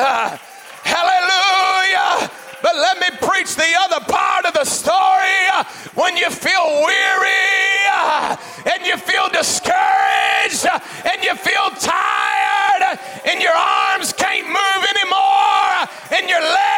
Hallelujah. 0.82 2.30
But 2.62 2.76
let 2.76 3.00
me 3.00 3.08
preach 3.22 3.56
the 3.56 3.72
other 3.82 4.04
part 4.06 4.46
of 4.46 4.54
the 4.54 4.66
story. 4.66 5.46
When 5.94 6.18
you 6.18 6.30
feel 6.30 6.66
weary 6.84 7.88
uh, 7.94 8.36
and 8.74 8.86
you 8.86 8.98
feel 8.98 9.30
discouraged 9.30 10.66
uh, 10.66 10.80
and 11.06 11.24
you 11.24 11.36
feel 11.36 11.70
tired 11.80 13.00
and 13.26 13.42
your 13.42 13.54
arms 13.54 14.12
can't 14.14 14.48
move 14.48 14.84
anymore 14.90 15.70
uh, 15.82 15.88
and 16.18 16.28
your 16.28 16.42
legs 16.42 16.77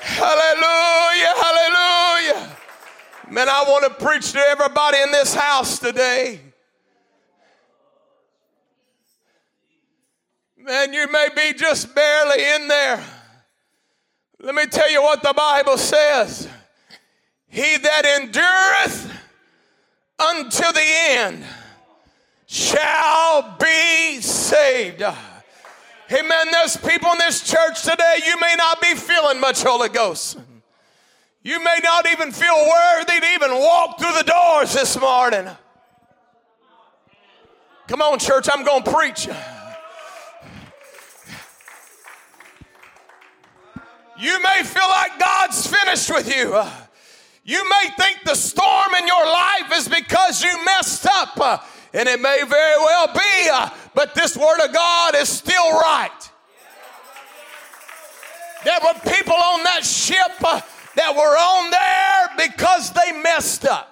Hallelujah, 0.00 1.34
hallelujah. 1.42 2.56
Man, 3.30 3.48
I 3.48 3.64
want 3.66 3.84
to 3.84 4.04
preach 4.04 4.32
to 4.32 4.38
everybody 4.38 4.98
in 4.98 5.10
this 5.10 5.34
house 5.34 5.78
today. 5.78 6.40
Man, 10.56 10.92
you 10.92 11.10
may 11.10 11.28
be 11.34 11.52
just 11.58 11.94
barely 11.94 12.42
in 12.42 12.68
there. 12.68 13.02
Let 14.40 14.54
me 14.54 14.66
tell 14.66 14.90
you 14.90 15.02
what 15.02 15.22
the 15.22 15.34
Bible 15.34 15.78
says. 15.78 16.48
He 17.48 17.76
that 17.76 18.20
endureth 18.20 19.10
unto 20.18 20.72
the 20.72 20.84
end 20.84 21.44
shall 22.46 23.56
be 23.58 24.20
saved. 24.20 25.02
Amen. 26.12 26.48
There's 26.52 26.76
people 26.76 27.10
in 27.12 27.18
this 27.18 27.42
church 27.42 27.82
today, 27.82 28.20
you 28.26 28.38
may 28.40 28.54
not 28.58 28.80
be 28.80 28.94
feeling 28.94 29.40
much 29.40 29.62
Holy 29.62 29.88
Ghost. 29.88 30.38
You 31.42 31.62
may 31.62 31.78
not 31.82 32.06
even 32.10 32.30
feel 32.30 32.56
worthy 32.56 33.20
to 33.20 33.26
even 33.34 33.52
walk 33.52 33.98
through 33.98 34.12
the 34.12 34.22
doors 34.22 34.74
this 34.74 35.00
morning. 35.00 35.48
Come 37.86 38.02
on, 38.02 38.18
church, 38.18 38.48
I'm 38.52 38.64
going 38.64 38.82
to 38.82 38.92
preach. 38.92 39.28
You 44.18 44.42
may 44.42 44.62
feel 44.62 44.88
like 44.88 45.18
God's 45.18 45.66
finished 45.66 46.10
with 46.10 46.34
you. 46.34 46.62
You 47.44 47.68
may 47.68 47.90
think 47.98 48.20
the 48.24 48.34
storm 48.34 48.94
in 48.98 49.06
your 49.06 49.24
life 49.24 49.72
is 49.74 49.88
because 49.88 50.42
you 50.42 50.64
messed 50.64 51.06
up, 51.06 51.68
and 51.92 52.08
it 52.08 52.20
may 52.20 52.42
very 52.46 52.78
well 52.78 53.06
be, 53.12 53.50
but 53.94 54.14
this 54.14 54.36
Word 54.36 54.60
of 54.64 54.72
God 54.72 55.14
is 55.14 55.28
still 55.28 55.70
right. 55.72 56.30
There 58.64 58.78
were 58.82 58.98
people 59.12 59.34
on 59.34 59.62
that 59.64 59.84
ship 59.84 60.32
uh, 60.42 60.60
that 60.96 61.14
were 61.14 61.20
on 61.20 61.70
there 61.70 62.48
because 62.48 62.92
they 62.92 63.12
messed 63.22 63.66
up. 63.66 63.90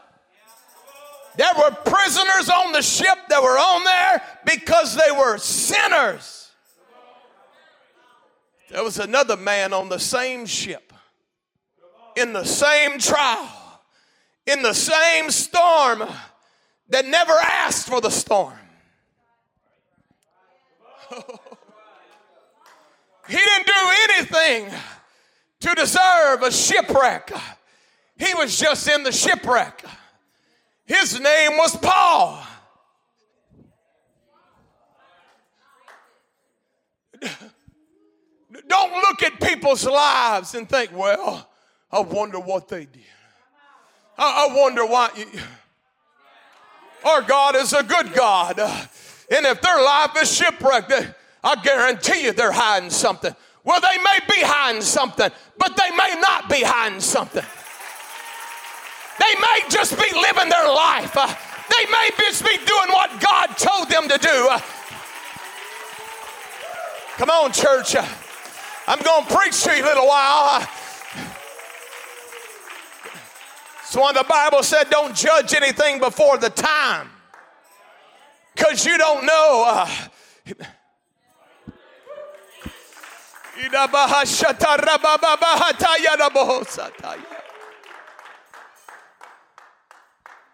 There 1.36 1.52
were 1.58 1.70
prisoners 1.70 2.48
on 2.48 2.72
the 2.72 2.82
ship 2.82 3.18
that 3.28 3.42
were 3.42 3.58
on 3.58 3.84
there 3.84 4.22
because 4.44 4.96
they 4.96 5.10
were 5.10 5.38
sinners. 5.38 6.50
There 8.70 8.82
was 8.82 8.98
another 8.98 9.36
man 9.36 9.72
on 9.74 9.90
the 9.90 9.98
same 9.98 10.46
ship, 10.46 10.92
in 12.16 12.32
the 12.32 12.44
same 12.44 12.98
trial, 12.98 13.48
in 14.46 14.62
the 14.62 14.72
same 14.72 15.30
storm, 15.30 16.04
that 16.88 17.06
never 17.06 17.32
asked 17.32 17.86
for 17.86 18.00
the 18.00 18.10
storm. 18.10 18.54
He 23.28 23.36
didn't 23.36 23.66
do 23.66 23.92
anything 24.08 24.70
to 25.60 25.74
deserve 25.74 26.42
a 26.42 26.50
shipwreck. 26.50 27.32
He 28.18 28.34
was 28.34 28.58
just 28.58 28.88
in 28.88 29.02
the 29.02 29.12
shipwreck. 29.12 29.84
His 30.84 31.18
name 31.20 31.56
was 31.56 31.76
Paul. 31.76 32.44
Don't 38.68 38.92
look 38.92 39.22
at 39.22 39.40
people's 39.40 39.86
lives 39.86 40.54
and 40.54 40.68
think, 40.68 40.90
well, 40.96 41.48
I 41.90 42.00
wonder 42.00 42.38
what 42.38 42.68
they 42.68 42.86
did. 42.86 43.02
I, 44.18 44.48
I 44.48 44.54
wonder 44.56 44.84
why. 44.84 45.10
You, 45.16 45.26
our 47.04 47.22
God 47.22 47.56
is 47.56 47.72
a 47.72 47.82
good 47.82 48.12
God. 48.12 48.60
And 49.30 49.46
if 49.46 49.60
their 49.62 49.82
life 49.82 50.10
is 50.20 50.34
shipwrecked, 50.34 50.92
I 51.44 51.56
guarantee 51.62 52.24
you 52.24 52.32
they're 52.32 52.52
hiding 52.52 52.90
something. 52.90 53.34
Well, 53.64 53.80
they 53.80 53.96
may 53.98 54.18
be 54.28 54.42
hiding 54.42 54.82
something, 54.82 55.30
but 55.56 55.76
they 55.76 55.90
may 55.90 56.16
not 56.20 56.48
be 56.48 56.62
hiding 56.62 57.00
something. 57.00 57.44
They 59.18 59.40
may 59.40 59.60
just 59.68 59.96
be 59.96 60.12
living 60.14 60.48
their 60.48 60.68
life. 60.68 61.16
Uh, 61.16 61.32
they 61.70 61.90
may 61.90 62.10
just 62.18 62.44
be 62.44 62.56
doing 62.56 62.88
what 62.88 63.20
God 63.20 63.56
told 63.56 63.88
them 63.88 64.08
to 64.08 64.18
do. 64.18 64.48
Uh, 64.50 64.60
come 67.16 67.30
on, 67.30 67.52
church. 67.52 67.94
Uh, 67.94 68.06
I'm 68.88 69.00
going 69.00 69.26
to 69.26 69.34
preach 69.34 69.62
to 69.62 69.76
you 69.76 69.84
a 69.84 69.86
little 69.86 70.08
while. 70.08 70.60
Uh, 70.60 70.66
so 73.84 74.02
when 74.02 74.14
the 74.14 74.24
Bible 74.28 74.62
said, 74.62 74.90
don't 74.90 75.14
judge 75.14 75.54
anything 75.54 76.00
before 76.00 76.38
the 76.38 76.50
time, 76.50 77.10
because 78.54 78.84
you 78.86 78.98
don't 78.98 79.24
know. 79.24 79.64
Uh, 79.66 79.88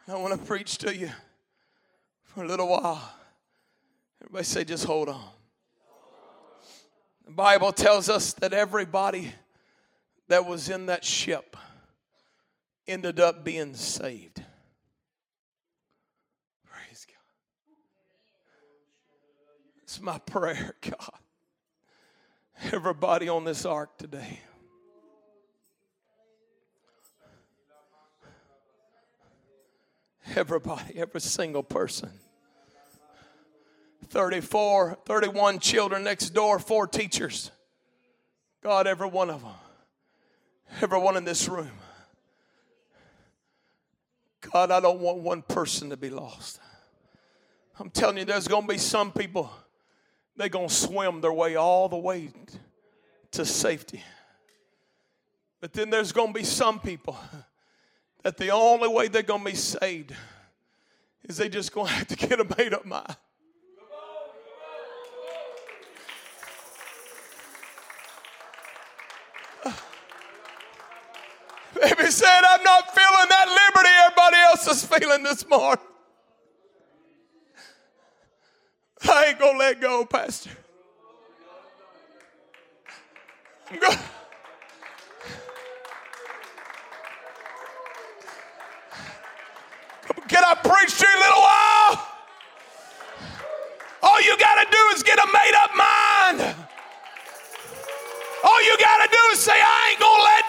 I 0.08 0.16
want 0.16 0.38
to 0.38 0.46
preach 0.46 0.78
to 0.78 0.96
you 0.96 1.10
for 2.24 2.42
a 2.42 2.46
little 2.46 2.68
while. 2.68 3.12
Everybody 4.22 4.44
say, 4.44 4.64
just 4.64 4.84
hold 4.84 5.08
on. 5.08 5.22
The 7.26 7.32
Bible 7.32 7.72
tells 7.72 8.08
us 8.08 8.32
that 8.34 8.54
everybody 8.54 9.32
that 10.28 10.46
was 10.46 10.70
in 10.70 10.86
that 10.86 11.04
ship 11.04 11.56
ended 12.86 13.20
up 13.20 13.44
being 13.44 13.74
saved. 13.74 14.42
Praise 16.64 17.06
God. 17.06 17.16
It's 19.88 20.02
my 20.02 20.18
prayer, 20.18 20.74
God 20.82 21.18
everybody 22.72 23.28
on 23.28 23.44
this 23.44 23.64
ark 23.64 23.96
today. 23.98 24.40
Everybody, 30.36 30.98
every 30.98 31.20
single 31.20 31.62
person. 31.62 32.10
34, 34.08 34.98
31 35.06 35.58
children 35.58 36.04
next 36.04 36.30
door, 36.30 36.58
four 36.58 36.86
teachers. 36.86 37.50
God, 38.62 38.86
every 38.86 39.08
one 39.08 39.30
of 39.30 39.42
them. 39.42 39.52
Everyone 40.82 41.16
in 41.16 41.24
this 41.24 41.48
room. 41.48 41.70
God, 44.52 44.70
I 44.70 44.80
don't 44.80 45.00
want 45.00 45.18
one 45.18 45.42
person 45.42 45.90
to 45.90 45.96
be 45.96 46.10
lost. 46.10 46.60
I'm 47.78 47.90
telling 47.90 48.18
you, 48.18 48.24
there's 48.24 48.48
going 48.48 48.62
to 48.62 48.68
be 48.68 48.78
some 48.78 49.12
people 49.12 49.50
they're 50.38 50.48
going 50.48 50.68
to 50.68 50.74
swim 50.74 51.20
their 51.20 51.32
way 51.32 51.56
all 51.56 51.88
the 51.88 51.98
way 51.98 52.30
to 53.32 53.44
safety. 53.44 54.02
But 55.60 55.72
then 55.72 55.90
there's 55.90 56.12
going 56.12 56.28
to 56.28 56.38
be 56.38 56.44
some 56.44 56.78
people 56.78 57.18
that 58.22 58.36
the 58.36 58.50
only 58.50 58.88
way 58.88 59.08
they're 59.08 59.22
going 59.22 59.44
to 59.44 59.50
be 59.50 59.56
saved 59.56 60.14
is 61.24 61.36
they 61.36 61.48
just 61.48 61.72
going 61.72 61.88
to 61.88 61.92
have 61.92 62.06
to 62.06 62.16
get 62.16 62.38
a 62.40 62.46
made 62.56 62.72
up 62.72 62.86
mind. 62.86 63.16
Baby 71.74 72.10
said, 72.10 72.40
I'm 72.48 72.62
not 72.62 72.94
feeling 72.94 73.28
that 73.28 73.48
liberty 73.48 73.90
everybody 74.04 74.36
else 74.36 74.66
is 74.68 74.84
feeling 74.84 75.22
this 75.24 75.46
morning. 75.48 75.84
I 79.08 79.26
ain't 79.28 79.38
gonna 79.38 79.58
let 79.58 79.80
go, 79.80 80.04
Pastor. 80.04 80.50
I'm 83.70 83.78
gonna, 83.78 84.00
Can 90.28 90.44
I 90.44 90.54
preach 90.54 90.98
to 90.98 91.06
you 91.06 91.16
a 91.16 91.20
little 91.20 91.40
while? 91.40 92.06
All 94.02 94.20
you 94.20 94.36
gotta 94.38 94.70
do 94.70 94.78
is 94.94 95.02
get 95.02 95.18
a 95.18 95.26
made 95.26 95.56
up 95.62 95.70
mind. 95.74 96.54
All 98.44 98.62
you 98.64 98.76
gotta 98.78 99.08
do 99.10 99.18
is 99.32 99.38
say, 99.38 99.56
I 99.56 99.88
ain't 99.90 100.00
gonna 100.00 100.22
let 100.22 100.44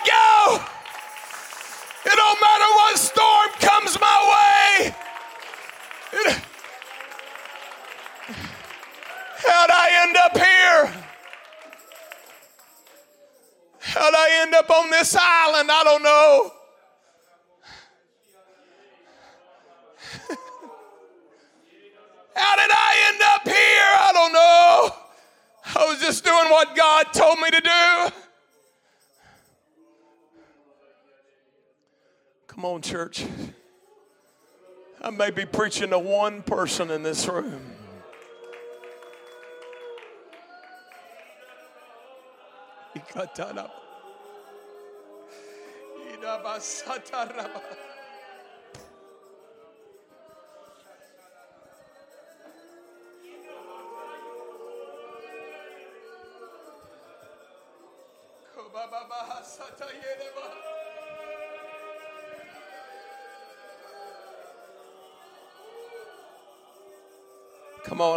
Told 27.14 27.40
me 27.40 27.50
to 27.52 27.62
do. 27.62 28.16
Come 32.48 32.66
on, 32.66 32.82
church. 32.82 33.26
I 35.02 35.10
may 35.10 35.32
be 35.32 35.46
preaching 35.46 35.92
to 35.92 36.00
one 36.00 36.42
person 36.42 36.92
in 36.92 37.04
this 37.04 37.28
room. 37.28 37.62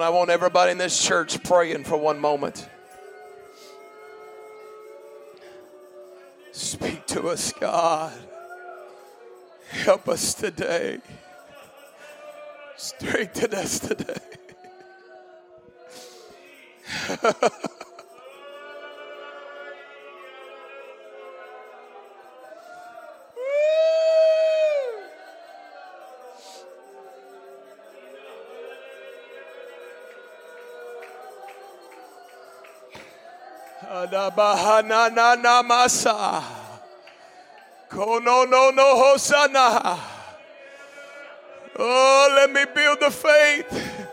On, 0.02 0.06
I 0.06 0.10
want 0.10 0.30
everybody 0.30 0.72
in 0.72 0.78
this 0.78 1.00
church 1.00 1.42
praying 1.44 1.84
for 1.84 1.96
one 1.96 2.18
moment. 2.18 2.68
Speak 6.50 7.06
to 7.06 7.28
us, 7.28 7.52
God. 7.52 8.12
Help 9.70 10.08
us 10.08 10.34
today. 10.34 10.98
Strengthen 12.76 13.54
us 13.54 13.78
today. 13.78 14.18
Bahana 34.08 35.08
na 35.12 35.62
masa. 35.62 36.42
Kono 37.88 38.48
no 38.48 38.70
no 38.70 38.96
hosana. 38.96 39.98
Oh, 41.78 42.32
let 42.36 42.50
me 42.50 42.64
build 42.74 43.00
the 43.00 43.10
faith. 43.10 44.08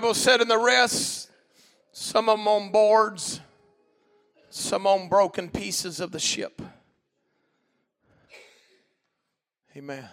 Bible 0.00 0.14
said 0.14 0.40
in 0.40 0.46
the 0.46 0.56
rest, 0.56 1.28
some 1.90 2.28
of 2.28 2.38
them 2.38 2.46
on 2.46 2.70
boards, 2.70 3.40
some 4.48 4.86
on 4.86 5.08
broken 5.08 5.48
pieces 5.48 5.98
of 5.98 6.12
the 6.12 6.20
ship. 6.20 6.62
Amen. 9.76 10.08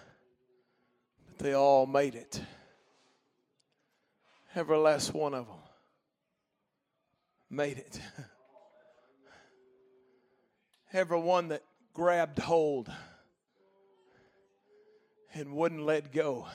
But 1.28 1.38
they 1.38 1.54
all 1.54 1.86
made 1.86 2.16
it. 2.16 2.42
Every 4.56 4.76
last 4.76 5.14
one 5.14 5.36
of 5.36 5.46
them 5.46 5.56
made 7.52 7.78
it. 7.78 8.00
Every 10.94 11.20
one 11.20 11.50
that 11.50 11.62
grabbed 11.94 12.40
hold 12.40 12.92
and 15.36 15.56
wouldn't 15.56 15.86
let 15.86 16.12
go. 16.12 16.48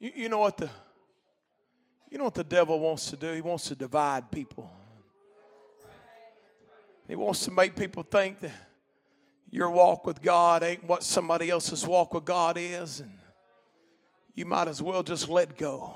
You, 0.00 0.12
you 0.16 0.28
know 0.28 0.38
what 0.38 0.56
the 0.56 0.68
you 2.10 2.18
know 2.18 2.24
what 2.24 2.34
the 2.34 2.42
devil 2.42 2.80
wants 2.80 3.10
to 3.10 3.16
do? 3.16 3.32
He 3.32 3.40
wants 3.40 3.68
to 3.68 3.76
divide 3.76 4.32
people. 4.32 4.68
He 7.06 7.14
wants 7.14 7.44
to 7.44 7.52
make 7.52 7.76
people 7.76 8.02
think 8.02 8.40
that 8.40 8.52
your 9.50 9.70
walk 9.70 10.06
with 10.06 10.20
God 10.20 10.62
ain't 10.62 10.82
what 10.84 11.04
somebody 11.04 11.50
else's 11.50 11.86
walk 11.86 12.14
with 12.14 12.24
God 12.24 12.56
is, 12.58 13.00
and 13.00 13.12
you 14.34 14.44
might 14.44 14.66
as 14.66 14.82
well 14.82 15.02
just 15.02 15.28
let 15.28 15.56
go. 15.56 15.94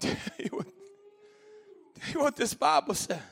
You 2.12 2.20
what 2.20 2.36
this 2.36 2.54
Bible 2.54 2.94
said. 2.94 3.22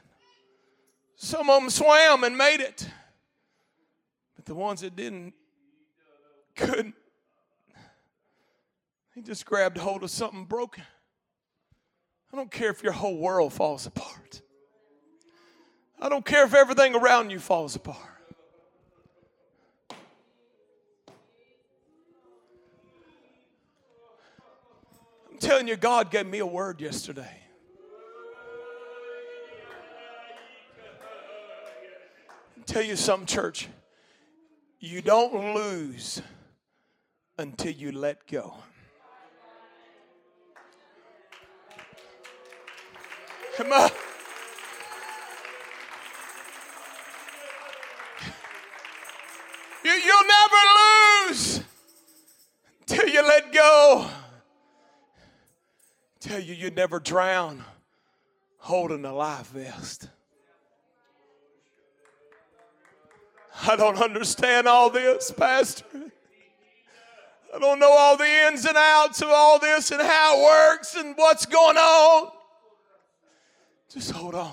Some 1.16 1.48
of 1.48 1.60
them 1.60 1.70
swam 1.70 2.24
and 2.24 2.36
made 2.36 2.60
it, 2.60 2.88
but 4.34 4.44
the 4.44 4.54
ones 4.54 4.80
that 4.80 4.96
didn't 4.96 5.32
couldn't. 6.54 6.94
He 9.14 9.22
just 9.22 9.46
grabbed 9.46 9.78
hold 9.78 10.02
of 10.02 10.10
something 10.10 10.44
broken. 10.44 10.84
I 12.32 12.36
don't 12.36 12.50
care 12.50 12.70
if 12.70 12.82
your 12.82 12.92
whole 12.92 13.16
world 13.16 13.52
falls 13.52 13.86
apart. 13.86 14.42
I 16.00 16.08
don't 16.08 16.24
care 16.24 16.44
if 16.44 16.52
everything 16.52 16.96
around 16.96 17.30
you 17.30 17.38
falls 17.38 17.76
apart. 17.76 17.96
I'm 25.30 25.38
telling 25.38 25.68
you, 25.68 25.76
God 25.76 26.10
gave 26.10 26.26
me 26.26 26.40
a 26.40 26.46
word 26.46 26.80
yesterday. 26.80 27.40
I'll 32.56 32.64
tell 32.66 32.82
you 32.82 32.96
something, 32.96 33.26
church. 33.26 33.68
You 34.80 35.02
don't 35.02 35.54
lose 35.54 36.20
until 37.38 37.72
you 37.72 37.92
let 37.92 38.26
go. 38.26 38.54
Come 43.56 43.72
on. 43.72 43.90
You, 49.84 49.90
you'll 49.90 50.26
never 50.26 51.30
lose 51.30 51.62
until 52.80 53.08
you 53.08 53.22
let 53.22 53.52
go. 53.52 54.08
Tell 56.20 56.40
you 56.40 56.54
you 56.54 56.70
never 56.70 56.98
drown 56.98 57.64
holding 58.56 59.04
a 59.04 59.12
life 59.12 59.48
vest. 59.48 60.08
I 63.66 63.76
don't 63.76 63.98
understand 63.98 64.66
all 64.66 64.90
this, 64.90 65.30
Pastor. 65.30 65.84
I 67.54 67.58
don't 67.58 67.78
know 67.78 67.92
all 67.92 68.16
the 68.16 68.26
ins 68.48 68.64
and 68.64 68.76
outs 68.76 69.22
of 69.22 69.28
all 69.28 69.58
this 69.58 69.90
and 69.90 70.02
how 70.02 70.38
it 70.38 70.42
works 70.42 70.96
and 70.96 71.14
what's 71.16 71.46
going 71.46 71.76
on. 71.76 72.30
Just 73.88 74.10
hold 74.10 74.34
on. 74.34 74.52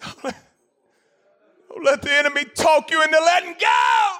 Don't 0.00 0.24
let, 0.24 0.36
don't 1.68 1.84
let 1.84 2.02
the 2.02 2.12
enemy 2.12 2.44
talk 2.44 2.90
you 2.90 3.02
into 3.02 3.18
letting 3.18 3.54
go. 3.58 4.12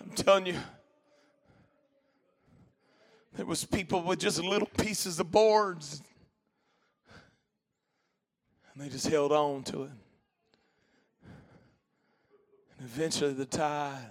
I'm 0.00 0.10
telling 0.14 0.46
you, 0.46 0.58
there 3.34 3.46
was 3.46 3.64
people 3.64 4.02
with 4.02 4.20
just 4.20 4.42
little 4.42 4.68
pieces 4.76 5.18
of 5.18 5.32
boards 5.32 6.02
And 8.74 8.82
they 8.82 8.88
just 8.88 9.06
held 9.08 9.32
on 9.32 9.62
to 9.64 9.84
it. 9.84 9.90
Eventually 12.84 13.32
the 13.32 13.46
tide 13.46 14.10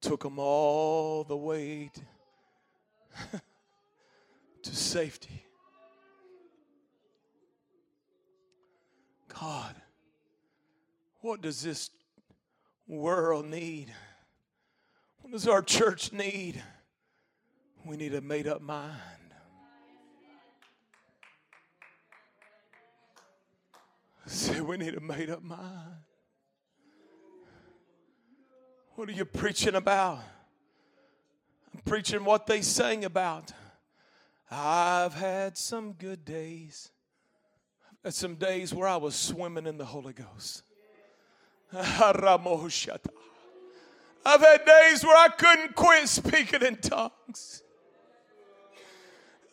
took 0.00 0.22
them 0.22 0.38
all 0.38 1.24
the 1.24 1.36
way 1.36 1.90
to, 3.32 3.40
to 4.62 4.76
safety. 4.76 5.44
God, 9.28 9.74
what 11.20 11.40
does 11.40 11.62
this 11.62 11.90
world 12.86 13.46
need? 13.46 13.92
What 15.22 15.32
does 15.32 15.48
our 15.48 15.62
church 15.62 16.12
need? 16.12 16.62
We 17.84 17.96
need 17.96 18.14
a 18.14 18.20
made 18.20 18.46
up 18.46 18.62
mind. 18.62 18.94
Say, 24.26 24.60
we 24.60 24.76
need 24.76 24.94
a 24.94 25.00
made 25.00 25.28
up 25.28 25.42
mind. 25.42 26.05
What 28.96 29.10
are 29.10 29.12
you 29.12 29.26
preaching 29.26 29.74
about? 29.74 30.20
I'm 31.74 31.82
preaching 31.84 32.24
what 32.24 32.46
they 32.46 32.62
sang 32.62 33.04
about. 33.04 33.52
I've 34.50 35.12
had 35.12 35.58
some 35.58 35.92
good 35.92 36.24
days. 36.24 36.90
Had 38.02 38.14
some 38.14 38.36
days 38.36 38.72
where 38.72 38.88
I 38.88 38.96
was 38.96 39.14
swimming 39.14 39.66
in 39.66 39.76
the 39.76 39.84
Holy 39.84 40.14
Ghost. 40.14 40.62
I've 44.24 44.40
had 44.40 44.64
days 44.64 45.04
where 45.04 45.16
I 45.18 45.28
couldn't 45.28 45.74
quit 45.74 46.08
speaking 46.08 46.62
in 46.62 46.76
tongues. 46.76 47.62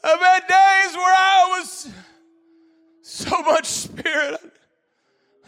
I've 0.01 0.21
had 0.21 0.39
days 0.39 0.95
where 0.95 1.15
I 1.17 1.57
was 1.59 1.89
so 3.01 3.41
much 3.41 3.65
spirit. 3.65 4.39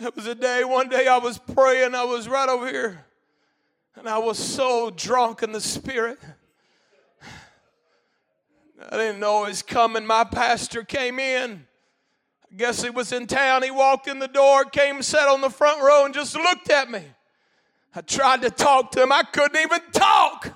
It 0.02 0.14
was 0.18 0.28
a 0.28 0.36
day, 0.36 0.66
one 0.66 0.90
day 0.90 1.08
I 1.08 1.18
was 1.18 1.38
praying, 1.38 1.96
I 1.96 2.04
was 2.04 2.28
right 2.28 2.50
over 2.50 2.68
here 2.68 3.06
and 3.98 4.10
I 4.10 4.18
was 4.18 4.38
so 4.38 4.92
drunk 4.92 5.42
in 5.44 5.52
the 5.52 5.62
spirit. 5.62 6.20
I 8.90 8.98
didn't 8.98 9.20
know 9.20 9.46
it 9.46 9.50
was 9.50 9.62
coming. 9.62 10.06
My 10.06 10.24
pastor 10.24 10.84
came 10.84 11.18
in. 11.18 11.66
I 12.52 12.56
guess 12.56 12.84
he 12.84 12.90
was 12.90 13.12
in 13.12 13.26
town. 13.26 13.64
He 13.64 13.72
walked 13.72 14.08
in 14.08 14.20
the 14.20 14.28
door, 14.28 14.66
came, 14.66 15.02
sat 15.02 15.28
on 15.28 15.42
the 15.42 15.50
front 15.50 15.82
row, 15.82 16.06
and 16.06 16.14
just 16.14 16.36
looked 16.36 16.70
at 16.70 16.90
me. 16.90 17.02
I 17.96 18.02
tried 18.02 18.42
to 18.42 18.50
talk 18.50 18.92
to 18.92 19.04
him. 19.04 19.12
I 19.12 19.24
couldn't 19.24 19.60
even 19.60 19.80
talk. 19.92 20.54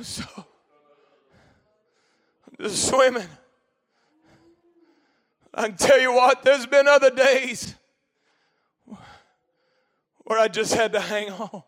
So 0.00 0.24
I'm 0.36 0.44
just 2.58 2.88
swimming. 2.88 3.28
I 5.54 5.68
can 5.68 5.76
tell 5.76 6.00
you 6.00 6.14
what, 6.14 6.42
there's 6.42 6.64
been 6.64 6.88
other 6.88 7.10
days 7.10 7.74
where 10.24 10.38
I 10.38 10.48
just 10.48 10.74
had 10.74 10.92
to 10.92 11.00
hang 11.00 11.30
on. 11.30 11.62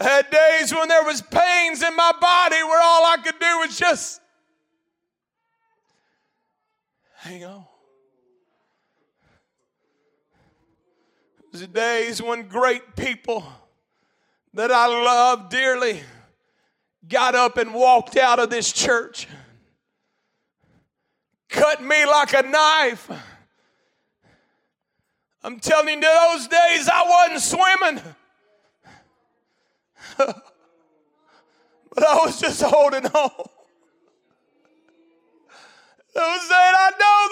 I 0.00 0.04
had 0.04 0.30
days 0.30 0.74
when 0.74 0.88
there 0.88 1.04
was 1.04 1.22
pains 1.22 1.82
in 1.82 1.94
my 1.94 2.12
body 2.20 2.56
where 2.56 2.80
all 2.82 3.06
I 3.06 3.16
could 3.18 3.38
do 3.38 3.58
was 3.58 3.78
just 3.78 4.20
hang 7.16 7.44
on. 7.44 7.64
There's 11.52 11.66
days 11.68 12.22
when 12.22 12.48
great 12.48 12.96
people 12.96 13.44
that 14.54 14.72
I 14.72 14.86
love 14.86 15.50
dearly 15.50 16.00
got 17.08 17.34
up 17.34 17.58
and 17.58 17.74
walked 17.74 18.16
out 18.16 18.38
of 18.38 18.48
this 18.50 18.72
church, 18.72 19.28
cut 21.48 21.82
me 21.82 22.06
like 22.06 22.32
a 22.32 22.42
knife 22.42 23.10
I'm 25.44 25.58
telling 25.58 25.88
you, 25.96 26.00
those 26.00 26.46
days 26.46 26.88
I 26.88 27.30
wasn't 27.30 27.40
swimming. 27.40 28.02
but 30.16 32.06
I 32.06 32.14
was 32.24 32.40
just 32.40 32.62
holding 32.62 33.06
on. 33.06 33.30
Was 36.14 36.42
saying, 36.42 36.74
I 36.78 36.90
know 37.00 37.28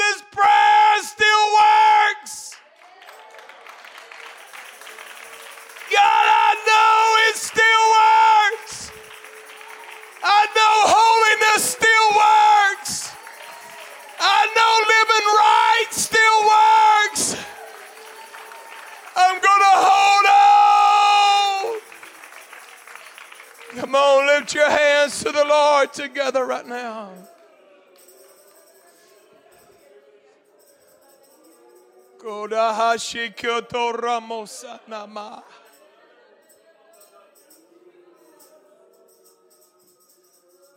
Come 23.90 24.00
on, 24.00 24.26
lift 24.28 24.54
your 24.54 24.70
hands 24.70 25.18
to 25.24 25.32
the 25.32 25.44
Lord 25.44 25.92
together 25.92 26.46
right 26.46 26.64
now. 26.64 27.10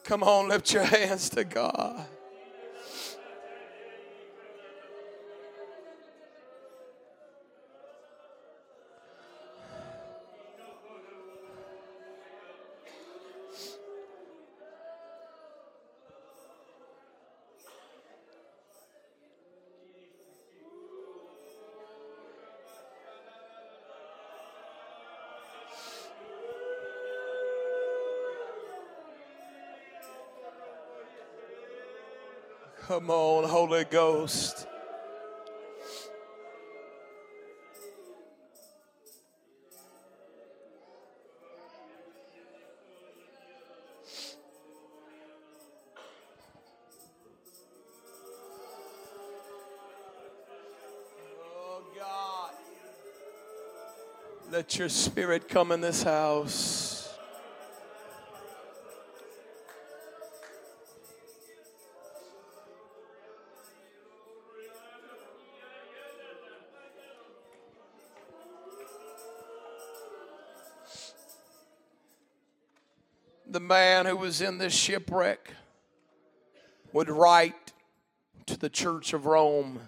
Come 0.04 0.24
on, 0.24 0.50
lift 0.50 0.74
your 0.74 0.82
hands 0.82 1.30
to 1.30 1.44
God. 1.44 2.08
Come 32.94 33.10
on, 33.10 33.46
Holy 33.46 33.86
Ghost. 33.86 34.68
Oh 51.42 51.84
God, 51.98 52.52
let 54.52 54.78
your 54.78 54.88
spirit 54.88 55.50
come 55.50 55.72
in 55.72 55.82
this 55.82 56.04
house. 56.04 56.93
The 73.54 73.60
man 73.60 74.08
who 74.08 74.18
was 74.18 74.42
in 74.42 74.58
this 74.58 74.74
shipwreck 74.74 75.52
would 76.92 77.10
write 77.10 77.72
to 78.48 78.58
the 78.58 78.70
church 78.70 79.14
of 79.14 79.28
Rome 79.28 79.80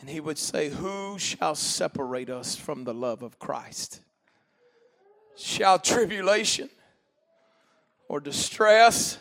and 0.00 0.08
he 0.08 0.20
would 0.20 0.38
say, 0.38 0.70
Who 0.70 1.18
shall 1.18 1.54
separate 1.54 2.30
us 2.30 2.56
from 2.56 2.84
the 2.84 2.94
love 2.94 3.22
of 3.22 3.38
Christ? 3.38 4.00
Shall 5.36 5.78
tribulation 5.78 6.70
or 8.08 8.20
distress 8.20 9.18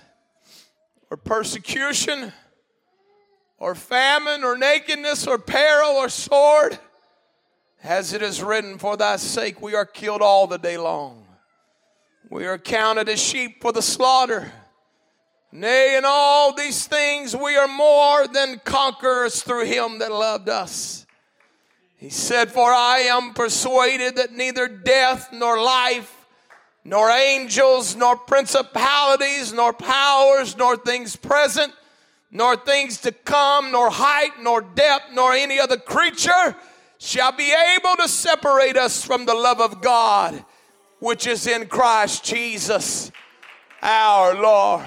or 1.10 1.18
persecution 1.18 2.32
or 3.60 3.76
famine 3.76 4.44
or 4.44 4.58
nakedness 4.58 5.28
or 5.28 5.38
peril 5.38 5.91
or 5.91 6.10
sword? 6.10 6.80
As 7.84 8.14
it 8.14 8.22
is 8.22 8.41
written, 8.41 8.78
For 8.78 8.96
thy 8.96 9.18
sake 9.18 9.62
we 9.62 9.76
are 9.76 9.86
killed 9.86 10.22
all 10.22 10.48
the 10.48 10.58
day 10.58 10.78
long. 10.78 11.26
We 12.34 12.47
are 12.47 12.57
counted 12.57 13.09
as 13.09 13.21
sheep 13.21 13.61
for 13.61 13.71
the 13.71 13.84
slaughter. 13.84 14.51
Nay, 15.51 15.97
in 15.97 16.03
all 16.03 16.51
these 16.51 16.88
things 16.88 17.36
we 17.36 17.55
are 17.55 17.67
more 17.67 18.25
than 18.25 18.59
conquerors 18.65 19.43
through 19.43 19.65
him 19.65 19.99
that 19.99 20.11
loved 20.11 20.49
us. 20.49 21.05
He 21.95 22.09
said, 22.09 22.49
For 22.49 22.73
I 22.73 23.01
am 23.01 23.36
persuaded 23.36 24.15
that 24.15 24.31
neither 24.31 24.67
death 24.67 25.29
nor 25.31 25.61
life, 25.61 26.25
nor 26.84 27.11
angels, 27.11 27.95
nor 27.95 28.17
principalities, 28.17 29.53
nor 29.53 29.71
powers, 29.71 30.57
nor 30.57 30.75
things 30.75 31.15
present, 31.15 31.71
nor 32.31 32.55
things 32.55 32.97
to 33.01 33.11
come, 33.11 33.71
nor 33.71 33.91
height, 33.91 34.41
nor 34.41 34.61
depth, 34.61 35.13
nor 35.13 35.34
any 35.34 35.59
other 35.59 35.77
creature 35.77 36.55
shall 36.97 37.31
be 37.31 37.53
able 37.77 37.95
to 37.97 38.07
separate 38.07 38.75
us 38.75 39.05
from 39.05 39.25
the 39.25 39.36
love 39.36 39.61
of 39.61 39.84
God 39.84 40.43
which 41.04 41.28
is 41.28 41.45
in 41.47 41.68
Christ 41.68 42.24
Jesus 42.24 43.12
our 43.82 44.41
Lord. 44.41 44.86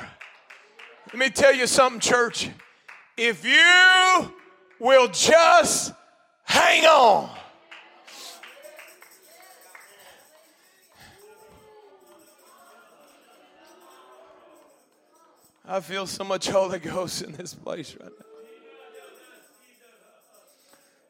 Let 1.08 1.18
me 1.18 1.28
tell 1.28 1.54
you 1.54 1.66
something, 1.66 2.00
church. 2.00 2.48
If 3.18 3.44
you 3.44 4.32
will 4.80 5.08
just 5.08 5.92
hang 6.44 6.86
on. 6.86 7.28
I 15.68 15.80
feel 15.80 16.06
so 16.06 16.24
much 16.24 16.48
Holy 16.48 16.78
Ghost 16.78 17.20
in 17.20 17.32
this 17.32 17.52
place 17.52 17.94
right 18.00 18.10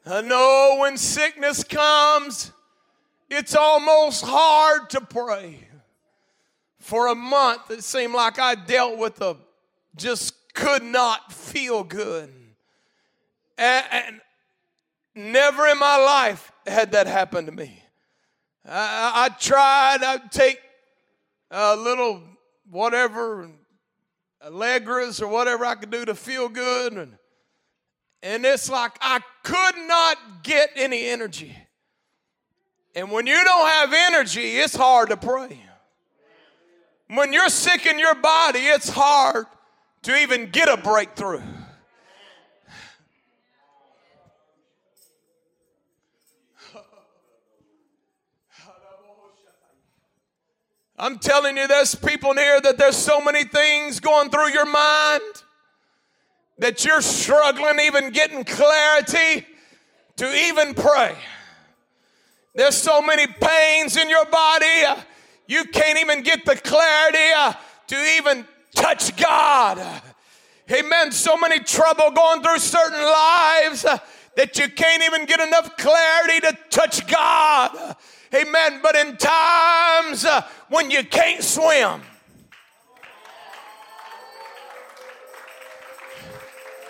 now. 0.05 0.17
I 0.17 0.21
know 0.21 0.75
when 0.81 0.97
sickness 0.97 1.63
comes, 1.63 2.51
it's 3.29 3.55
almost 3.55 4.23
hard 4.25 4.89
to 4.91 5.01
pray. 5.01 5.67
For 6.79 7.07
a 7.07 7.15
month, 7.15 7.69
it 7.69 7.83
seemed 7.83 8.13
like 8.13 8.39
I 8.39 8.55
dealt 8.55 8.97
with 8.97 9.21
a 9.21 9.37
just 9.95 10.33
could 10.53 10.83
not 10.83 11.33
feel 11.33 11.83
good. 11.83 12.31
And, 13.57 13.85
and 13.91 14.21
never 15.15 15.67
in 15.67 15.77
my 15.79 15.97
life 15.97 16.51
had 16.65 16.91
that 16.93 17.07
happened 17.07 17.47
to 17.47 17.53
me. 17.53 17.83
I, 18.65 19.25
I 19.25 19.29
tried, 19.29 20.03
I'd 20.03 20.31
take 20.31 20.59
a 21.51 21.75
little 21.75 22.21
whatever, 22.69 23.49
Allegras 24.43 25.21
or 25.21 25.27
whatever 25.27 25.65
I 25.65 25.75
could 25.75 25.89
do 25.89 26.05
to 26.05 26.15
feel 26.15 26.47
good. 26.49 26.93
And, 26.93 27.17
and 28.21 28.45
it's 28.45 28.69
like 28.69 28.97
I 29.01 29.19
could 29.43 29.77
not 29.87 30.43
get 30.43 30.71
any 30.75 31.07
energy. 31.07 31.55
And 32.95 33.11
when 33.11 33.27
you 33.27 33.43
don't 33.43 33.67
have 33.67 33.93
energy, 33.93 34.57
it's 34.57 34.75
hard 34.75 35.09
to 35.09 35.17
pray. 35.17 35.61
When 37.09 37.31
you're 37.31 37.49
sick 37.49 37.85
in 37.85 37.99
your 37.99 38.15
body, 38.15 38.59
it's 38.59 38.89
hard 38.89 39.45
to 40.03 40.17
even 40.17 40.49
get 40.49 40.67
a 40.67 40.77
breakthrough. 40.77 41.41
I'm 50.99 51.19
telling 51.19 51.57
you, 51.57 51.67
there's 51.67 51.93
people 51.93 52.31
in 52.31 52.37
here 52.37 52.59
that 52.59 52.79
there's 52.79 52.95
so 52.95 53.21
many 53.21 53.43
things 53.43 53.99
going 53.99 54.31
through 54.31 54.49
your 54.49 54.65
mind 54.65 55.21
that 56.57 56.83
you're 56.83 57.01
struggling 57.01 57.79
even 57.79 58.09
getting 58.09 58.43
clarity 58.43 59.45
to 60.15 60.35
even 60.35 60.73
pray. 60.73 61.15
There's 62.57 62.75
so 62.75 63.03
many 63.03 63.27
pains 63.27 63.97
in 63.97 64.09
your 64.09 64.25
body, 64.25 64.83
uh, 64.87 64.99
you 65.45 65.65
can't 65.65 65.99
even 65.99 66.23
get 66.23 66.43
the 66.43 66.55
clarity 66.55 67.31
uh, 67.37 67.53
to 67.85 67.95
even 68.17 68.47
touch 68.73 69.15
God. 69.15 69.77
Amen. 70.71 71.11
So 71.11 71.37
many 71.37 71.59
trouble 71.59 72.09
going 72.09 72.41
through 72.41 72.57
certain 72.57 72.99
lives 72.99 73.85
uh, 73.85 73.99
that 74.35 74.57
you 74.57 74.69
can't 74.69 75.03
even 75.03 75.27
get 75.27 75.39
enough 75.39 75.77
clarity 75.77 76.39
to 76.47 76.57
touch 76.71 77.05
God. 77.05 77.95
Amen. 78.33 78.79
But 78.81 78.95
in 78.95 79.17
times 79.17 80.25
when 80.69 80.89
you 80.89 81.03
can't 81.03 81.43
swim, 81.43 82.01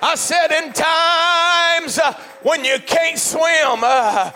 I 0.01 0.15
said, 0.15 0.63
in 0.63 0.71
times 0.71 1.99
when 2.41 2.63
you 2.63 2.79
can't 2.79 3.19
swim, 3.19 3.83
uh, 3.83 4.31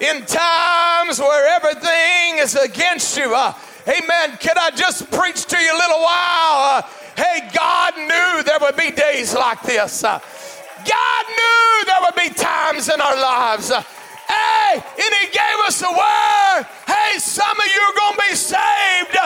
in 0.00 0.24
times 0.26 1.18
where 1.18 1.56
everything 1.56 2.38
is 2.38 2.54
against 2.54 3.16
you, 3.16 3.34
uh, 3.34 3.52
amen. 3.88 4.36
Can 4.38 4.56
I 4.60 4.70
just 4.74 5.10
preach 5.10 5.44
to 5.46 5.56
you 5.56 5.72
a 5.72 5.78
little 5.78 6.00
while? 6.00 6.78
Uh, 6.78 6.82
hey, 7.16 7.50
God 7.54 7.96
knew 7.96 8.42
there 8.42 8.58
would 8.60 8.76
be 8.76 8.90
days 8.90 9.34
like 9.34 9.62
this. 9.62 10.04
Uh, 10.04 10.18
God 10.18 11.24
knew 11.28 11.84
there 11.86 12.00
would 12.02 12.16
be 12.16 12.28
times 12.34 12.88
in 12.88 13.00
our 13.00 13.16
lives. 13.16 13.70
Uh, 13.70 13.82
Hey, 14.26 14.74
and 14.74 15.14
he 15.20 15.26
gave 15.26 15.58
us 15.66 15.82
a 15.82 15.90
word. 15.90 16.66
Hey, 16.86 17.18
some 17.18 17.60
of 17.60 17.66
you 17.66 17.80
are 17.80 17.94
going 17.94 18.14
to 18.14 18.22
be 18.30 18.34
saved 18.34 19.16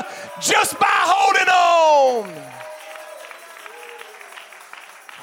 just 0.41 0.79
by 0.79 0.87
holding 0.91 1.49
on. 1.49 2.43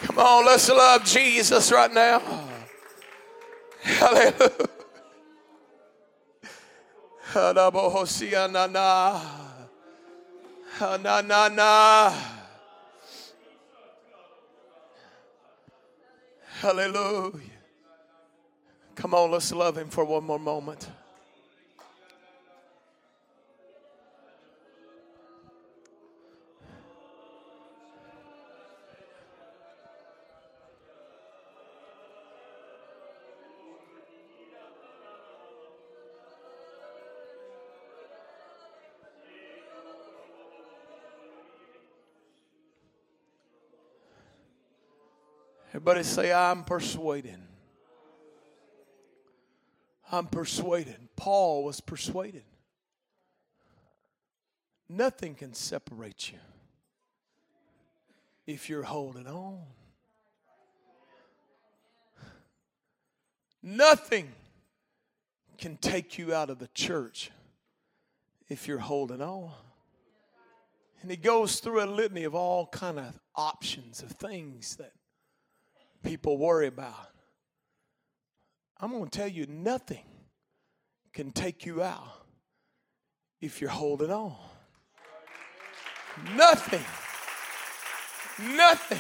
Come 0.03 0.19
on, 0.19 0.45
let's 0.45 0.69
love 0.69 1.03
Jesus 1.03 1.71
right 1.71 1.93
now. 1.93 2.19
Hallelujah. 3.83 4.69
Hallelujah. 16.61 17.41
Come 18.95 19.13
on, 19.13 19.31
let's 19.31 19.51
love 19.51 19.77
him 19.77 19.89
for 19.89 20.05
one 20.05 20.23
more 20.23 20.39
moment. 20.39 20.87
Everybody 45.87 46.03
say, 46.03 46.33
I'm 46.33 46.63
persuaded. 46.63 47.37
I'm 50.11 50.25
persuaded. 50.25 50.97
Paul 51.15 51.63
was 51.63 51.79
persuaded. 51.79 52.41
Nothing 54.89 55.35
can 55.35 55.53
separate 55.53 56.31
you 56.31 56.39
if 58.47 58.67
you're 58.67 58.81
holding 58.81 59.27
on. 59.27 59.59
Nothing 63.61 64.31
can 65.59 65.77
take 65.77 66.17
you 66.17 66.33
out 66.33 66.49
of 66.49 66.57
the 66.57 66.69
church 66.69 67.29
if 68.49 68.67
you're 68.67 68.79
holding 68.79 69.21
on. 69.21 69.51
And 71.03 71.11
he 71.11 71.17
goes 71.17 71.59
through 71.59 71.83
a 71.83 71.85
litany 71.85 72.23
of 72.23 72.33
all 72.33 72.65
kind 72.65 72.97
of 72.97 73.19
options 73.35 74.01
of 74.01 74.09
things 74.13 74.77
that 74.77 74.91
people 76.05 76.37
worry 76.37 76.67
about. 76.67 77.09
I'm 78.79 78.91
going 78.91 79.09
to 79.09 79.09
tell 79.09 79.27
you 79.27 79.47
nothing 79.47 80.03
can 81.13 81.31
take 81.31 81.65
you 81.65 81.81
out 81.81 82.25
if 83.41 83.59
you're 83.59 83.69
holding 83.69 84.11
on. 84.11 84.35
Nothing. 86.35 86.83
Nothing. 88.55 88.99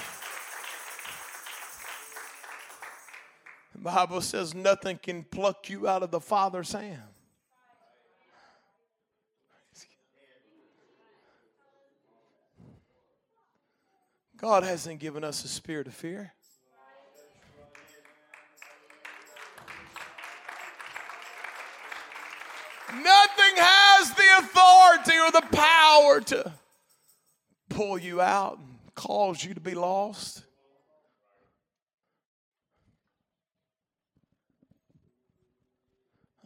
The 3.73 3.81
Bible 3.81 4.21
says 4.21 4.55
nothing 4.55 4.99
can 5.01 5.23
pluck 5.23 5.69
you 5.69 5.87
out 5.87 6.03
of 6.03 6.11
the 6.11 6.21
Father's 6.21 6.71
hand. 6.71 7.01
God 14.37 14.63
hasn't 14.63 14.99
given 14.99 15.23
us 15.23 15.43
a 15.43 15.47
spirit 15.47 15.87
of 15.87 15.93
fear. 15.93 16.34
Nothing 22.93 23.55
has 23.57 24.13
the 24.13 24.23
authority 24.39 25.17
or 25.17 25.31
the 25.31 25.55
power 25.55 26.21
to 26.21 26.53
pull 27.69 27.97
you 27.97 28.21
out 28.21 28.57
and 28.57 28.93
cause 28.93 29.43
you 29.43 29.53
to 29.53 29.59
be 29.59 29.73
lost. 29.73 30.43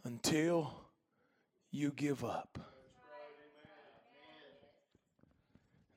Until 0.04 0.72
you 1.70 1.90
give 1.90 2.24
up. 2.24 2.58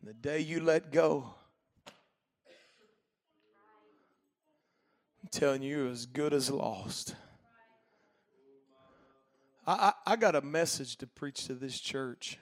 The 0.04 0.14
day 0.14 0.40
you 0.40 0.60
let 0.60 0.92
go, 0.92 1.34
I'm 5.22 5.30
telling 5.32 5.64
you, 5.64 5.88
as 5.88 6.06
good 6.06 6.34
as 6.34 6.52
lost. 6.52 7.16
I, 9.66 9.94
I, 10.06 10.14
I 10.14 10.16
got 10.16 10.36
a 10.36 10.42
message 10.42 10.98
to 10.98 11.08
preach 11.08 11.46
to 11.46 11.54
this 11.54 11.80
church. 11.80 12.38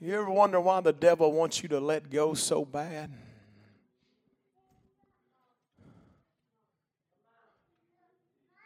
You 0.00 0.14
ever 0.14 0.30
wonder 0.30 0.60
why 0.60 0.80
the 0.80 0.92
devil 0.92 1.32
wants 1.32 1.62
you 1.62 1.68
to 1.68 1.78
let 1.78 2.10
go 2.10 2.34
so 2.34 2.64
bad? 2.64 3.12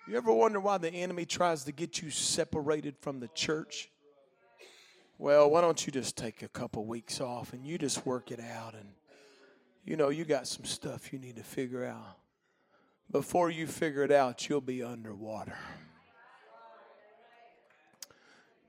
You 0.09 0.17
ever 0.17 0.33
wonder 0.33 0.61
why 0.61 0.79
the 0.79 0.89
enemy 0.89 1.27
tries 1.27 1.65
to 1.65 1.73
get 1.73 2.01
you 2.01 2.11
separated 2.11 2.97
from 3.01 3.21
the 3.21 3.29
church? 3.29 3.91
Well, 5.19 5.51
why 5.51 5.61
don't 5.61 5.85
you 5.85 5.93
just 5.93 6.17
take 6.17 6.43
a 6.43 6.49
couple 6.49 6.87
weeks 6.87 7.21
off 7.21 7.53
and 7.53 7.67
you 7.67 7.77
just 7.77 8.07
work 8.07 8.31
it 8.31 8.41
out 8.41 8.75
and 8.75 8.89
you 9.85 9.97
know 9.97 10.09
you 10.09 10.25
got 10.25 10.47
some 10.47 10.65
stuff 10.65 11.13
you 11.13 11.19
need 11.19 11.37
to 11.37 11.43
figure 11.43 11.85
out. 11.85 12.17
Before 13.11 13.51
you 13.51 13.67
figure 13.67 14.03
it 14.03 14.11
out, 14.11 14.49
you'll 14.49 14.61
be 14.61 14.83
underwater. 14.83 15.57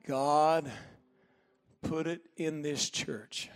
God 0.07 0.71
put 1.81 2.07
it 2.07 2.21
in 2.37 2.61
this 2.61 2.89
church. 2.89 3.49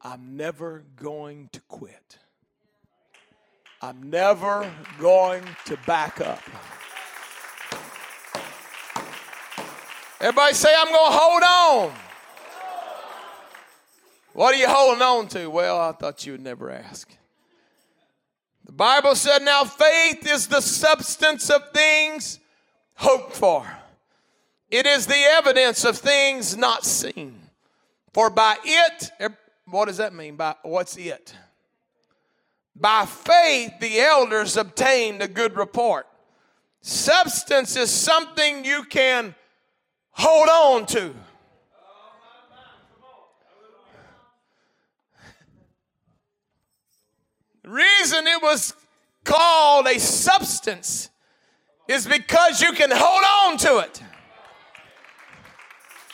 I'm 0.00 0.36
never 0.36 0.84
going 0.96 1.50
to 1.52 1.60
quit. 1.60 2.18
I'm 3.80 4.10
never 4.10 4.70
going 4.98 5.44
to 5.66 5.76
back 5.86 6.20
up. 6.20 6.40
Everybody 10.20 10.54
say, 10.54 10.72
I'm 10.76 10.86
going 10.86 11.12
to 11.12 11.18
hold 11.18 11.42
on. 11.42 11.94
What 14.32 14.54
are 14.54 14.58
you 14.58 14.68
holding 14.68 15.02
on 15.02 15.28
to? 15.28 15.48
Well, 15.48 15.80
I 15.80 15.92
thought 15.92 16.24
you 16.24 16.32
would 16.32 16.40
never 16.40 16.70
ask. 16.70 17.10
The 18.64 18.72
Bible 18.72 19.14
said, 19.14 19.42
Now 19.42 19.64
faith 19.64 20.26
is 20.26 20.46
the 20.46 20.60
substance 20.60 21.50
of 21.50 21.70
things 21.72 22.38
hoped 22.94 23.34
for, 23.34 23.66
it 24.70 24.86
is 24.86 25.06
the 25.06 25.14
evidence 25.14 25.84
of 25.84 25.98
things 25.98 26.56
not 26.56 26.84
seen. 26.84 27.38
For 28.12 28.30
by 28.30 28.56
it, 28.64 29.10
what 29.66 29.86
does 29.86 29.96
that 29.96 30.14
mean? 30.14 30.36
By 30.36 30.54
what's 30.62 30.96
it? 30.96 31.34
By 32.74 33.06
faith, 33.06 33.72
the 33.80 34.00
elders 34.00 34.56
obtained 34.56 35.22
a 35.22 35.28
good 35.28 35.56
report. 35.56 36.06
Substance 36.80 37.76
is 37.76 37.90
something 37.90 38.64
you 38.64 38.84
can 38.84 39.34
hold 40.10 40.48
on 40.48 40.86
to. 40.86 41.14
Reason 47.64 48.26
it 48.26 48.42
was 48.42 48.74
called 49.24 49.86
a 49.86 49.98
substance 49.98 51.10
is 51.88 52.06
because 52.06 52.60
you 52.60 52.72
can 52.72 52.90
hold 52.92 53.24
on 53.44 53.58
to 53.58 53.78
it. 53.78 54.02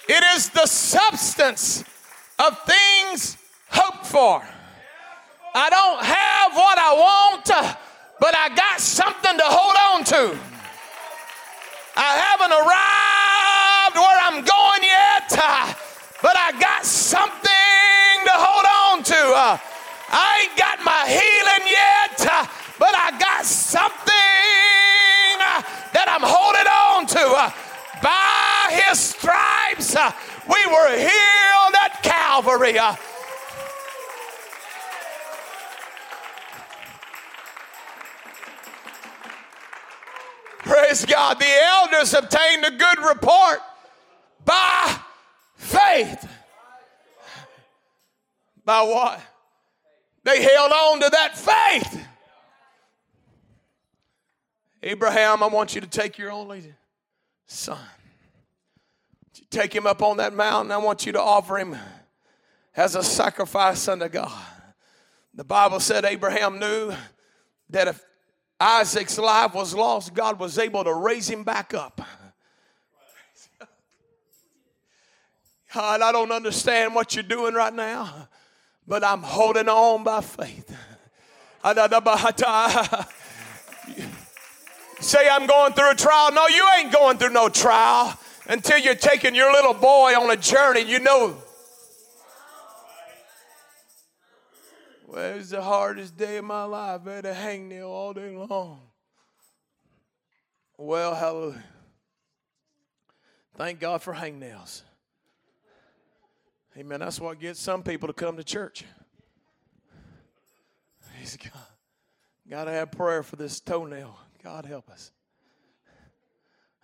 It 0.09 0.25
is 0.37 0.49
the 0.51 0.67
substance 0.67 1.85
of 2.39 2.59
things 2.65 3.37
hoped 3.69 4.07
for. 4.07 4.43
I 5.55 5.71
don't 5.71 6.05
have 6.05 6.55
what 6.55 6.79
I 6.79 6.93
want, 6.95 7.77
but 8.21 8.35
I 8.35 8.49
got 8.55 8.81
something 8.81 9.37
to 9.37 9.45
hold 9.45 9.77
on 9.95 10.05
to. 10.05 10.39
I 11.97 12.17
haven't 12.17 12.53
arrived 12.53 13.97
where 13.97 14.19
I'm 14.23 14.45
going 14.45 14.83
yet, 14.83 15.77
but 16.23 16.37
I 16.37 16.53
got 16.61 16.85
something 16.85 18.25
to 18.25 18.33
hold 18.35 18.67
on 18.93 19.03
to. 19.05 19.35
Uh, 19.37 19.59
I 20.11 20.43
ain't 20.43 20.57
got 20.59 20.85
my 20.85 21.05
healing 21.07 21.69
yet, 21.69 22.19
but 22.79 22.95
I 22.95 23.17
got 23.19 23.45
something 23.45 24.05
that 25.93 26.09
I'm 26.09 26.23
holding 26.23 26.67
on 26.67 27.07
to. 27.07 27.53
By 28.03 28.83
his 28.89 28.99
stripes, 28.99 29.95
we 30.49 30.67
were 30.67 30.97
healed 30.97 31.75
at 31.85 32.03
Calvary. 32.03 32.79
Praise 40.61 41.05
God. 41.05 41.39
The 41.39 41.63
elders 41.65 42.15
obtained 42.15 42.65
a 42.65 42.71
good 42.71 42.99
report 42.99 43.61
by 44.45 44.97
faith. 45.57 46.29
By 48.65 48.83
what? 48.83 49.21
They 50.29 50.43
held 50.43 50.73
on 50.73 51.01
to 51.01 51.09
that 51.09 51.39
faith. 51.39 52.07
Abraham, 54.83 55.43
I 55.43 55.47
want 55.47 55.75
you 55.75 55.81
to 55.81 55.87
take 55.87 56.19
your 56.19 56.31
only 56.31 56.75
son. 57.47 57.79
Take 59.49 59.75
him 59.75 59.87
up 59.87 60.03
on 60.03 60.19
that 60.19 60.35
mountain. 60.35 60.71
I 60.71 60.77
want 60.77 61.07
you 61.07 61.13
to 61.13 61.21
offer 61.21 61.57
him 61.57 61.75
as 62.77 62.95
a 62.95 63.03
sacrifice 63.03 63.89
unto 63.89 64.07
God. 64.11 64.31
The 65.33 65.45
Bible 65.45 65.81
said 65.81 66.05
Abraham 66.05 66.59
knew 66.59 66.93
that 67.71 67.89
if 67.89 68.05
Isaac's 68.61 69.17
life 69.17 69.55
was 69.55 69.75
lost, 69.75 70.13
God 70.13 70.39
was 70.39 70.59
able 70.59 70.85
to 70.85 70.93
raise 70.93 71.31
him 71.31 71.43
back 71.43 71.73
up. 71.73 72.03
God, 75.73 76.03
I 76.03 76.13
don't 76.13 76.33
understand 76.33 76.95
what 76.95 77.15
you're 77.15 77.23
doing 77.23 77.55
right 77.55 77.73
now, 77.73 78.29
but 78.89 79.05
I'm 79.05 79.23
holding 79.23 79.69
on 79.69 80.03
by 80.03 80.23
faith. 80.23 80.77
Say, 85.01 85.29
I'm 85.31 85.47
going 85.47 85.75
through 85.75 85.93
a 85.93 85.95
trial. 85.95 86.33
No, 86.33 86.49
you 86.49 86.67
ain't 86.79 86.93
going 86.93 87.19
through 87.19 87.31
no 87.31 87.49
trial 87.49 88.19
until 88.49 88.79
you're 88.79 88.97
taking 88.97 89.35
your 89.35 89.53
little 89.53 89.75
boy 89.75 90.19
on 90.19 90.31
a 90.31 90.37
journey. 90.37 90.81
You 90.81 90.99
know 90.99 91.37
Well, 95.07 95.35
it 95.35 95.39
was 95.39 95.51
the 95.51 95.63
hardest 95.63 96.17
day 96.19 96.37
of 96.37 96.45
my 96.45 96.65
life. 96.65 97.01
I 97.07 97.15
had 97.15 97.25
a 97.25 97.35
hangnail 97.35 97.89
all 97.89 98.13
day 98.13 98.37
long. 98.37 98.81
Well, 100.77 101.15
hallelujah. 101.15 101.65
Thank 103.57 103.81
God 103.81 104.03
for 104.03 104.13
hangnails. 104.13 104.83
Amen. 106.79 107.01
That's 107.01 107.19
what 107.19 107.41
gets 107.41 107.59
some 107.59 107.83
people 107.83 108.07
to 108.07 108.13
come 108.13 108.37
to 108.37 108.45
church. 108.45 108.85
He's 111.19 111.37
got, 111.37 111.71
got 112.49 112.65
to 112.67 112.71
have 112.71 112.93
prayer 112.93 113.25
for 113.25 113.35
this 113.35 113.59
toenail. 113.59 114.17
God 114.45 114.65
help 114.65 114.89
us. 114.89 115.11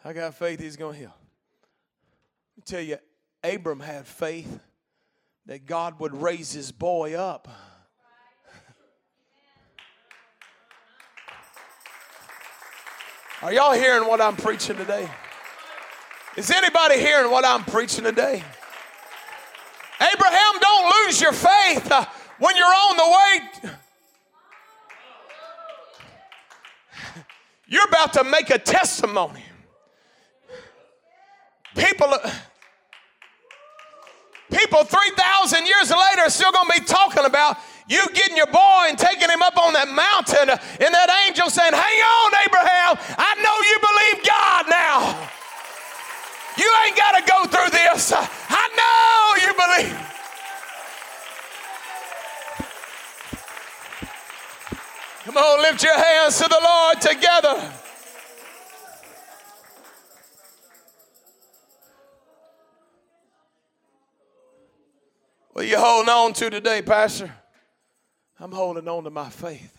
I 0.04 0.12
got 0.12 0.34
faith 0.34 0.58
he's 0.58 0.74
going 0.74 0.94
to 0.94 0.98
heal. 0.98 1.14
I 2.58 2.62
tell 2.64 2.80
you, 2.80 2.96
Abram 3.44 3.78
had 3.78 4.04
faith 4.04 4.58
that 5.46 5.64
God 5.64 6.00
would 6.00 6.20
raise 6.20 6.50
his 6.50 6.72
boy 6.72 7.14
up. 7.14 7.46
Are 13.42 13.52
y'all 13.52 13.74
hearing 13.74 14.08
what 14.08 14.20
I'm 14.20 14.34
preaching 14.34 14.76
today? 14.76 15.08
Is 16.36 16.50
anybody 16.50 16.98
hearing 16.98 17.30
what 17.30 17.44
I'm 17.44 17.62
preaching 17.62 18.02
today? 18.02 18.42
Abraham, 20.12 20.60
don't 20.60 20.92
lose 21.06 21.20
your 21.20 21.32
faith 21.32 21.90
uh, 21.90 22.04
when 22.38 22.56
you're 22.56 22.66
on 22.66 22.96
the 22.96 23.70
way. 23.70 23.72
You're 27.66 27.88
about 27.88 28.12
to 28.14 28.24
make 28.24 28.50
a 28.50 28.58
testimony. 28.58 29.42
People, 31.74 32.08
uh, 32.12 32.30
people 34.52 34.84
3,000 34.84 35.66
years 35.66 35.90
later 35.90 36.22
are 36.22 36.30
still 36.30 36.52
going 36.52 36.68
to 36.70 36.80
be 36.80 36.86
talking 36.86 37.24
about 37.24 37.58
you 37.88 38.06
getting 38.14 38.36
your 38.36 38.46
boy 38.46 38.86
and 38.88 38.98
taking 38.98 39.28
him 39.28 39.42
up 39.42 39.58
on 39.58 39.72
that 39.74 39.88
mountain, 39.88 40.48
and 40.48 40.94
that 40.94 41.10
angel 41.26 41.50
saying, 41.50 41.72
Hang 41.72 41.98
on, 42.00 42.32
Abraham, 42.46 42.96
I 43.18 43.32
know 43.44 43.56
you 43.68 43.76
believe 43.82 44.24
God 44.24 44.64
now. 44.70 45.28
You 46.56 46.70
ain't 46.86 46.96
got 46.96 47.12
to 47.18 47.22
go 47.26 47.44
through 47.46 47.70
this. 47.70 48.12
Believe. 49.66 50.10
Come 55.24 55.36
on, 55.38 55.62
lift 55.62 55.82
your 55.82 55.98
hands 55.98 56.38
to 56.38 56.48
the 56.48 56.60
Lord 56.62 57.00
together. 57.00 57.72
What 65.52 65.64
are 65.64 65.68
you 65.68 65.78
holding 65.78 66.10
on 66.10 66.32
to 66.34 66.50
today, 66.50 66.82
Pastor? 66.82 67.32
I'm 68.38 68.52
holding 68.52 68.86
on 68.86 69.04
to 69.04 69.10
my 69.10 69.30
faith. 69.30 69.78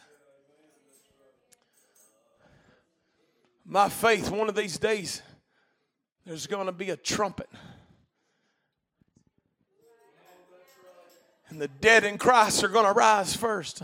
My 3.66 3.90
faith, 3.90 4.32
one 4.32 4.50
of 4.50 4.56
these 4.56 4.78
days, 4.78 5.22
there's 6.26 6.48
going 6.48 6.66
to 6.66 6.72
be 6.72 6.90
a 6.90 6.98
trumpet. 6.98 7.50
And 11.56 11.62
the 11.62 11.70
dead 11.70 12.04
in 12.04 12.18
Christ 12.18 12.66
are 12.66 12.68
going 12.68 12.84
to 12.84 12.92
rise 12.92 13.34
first. 13.34 13.82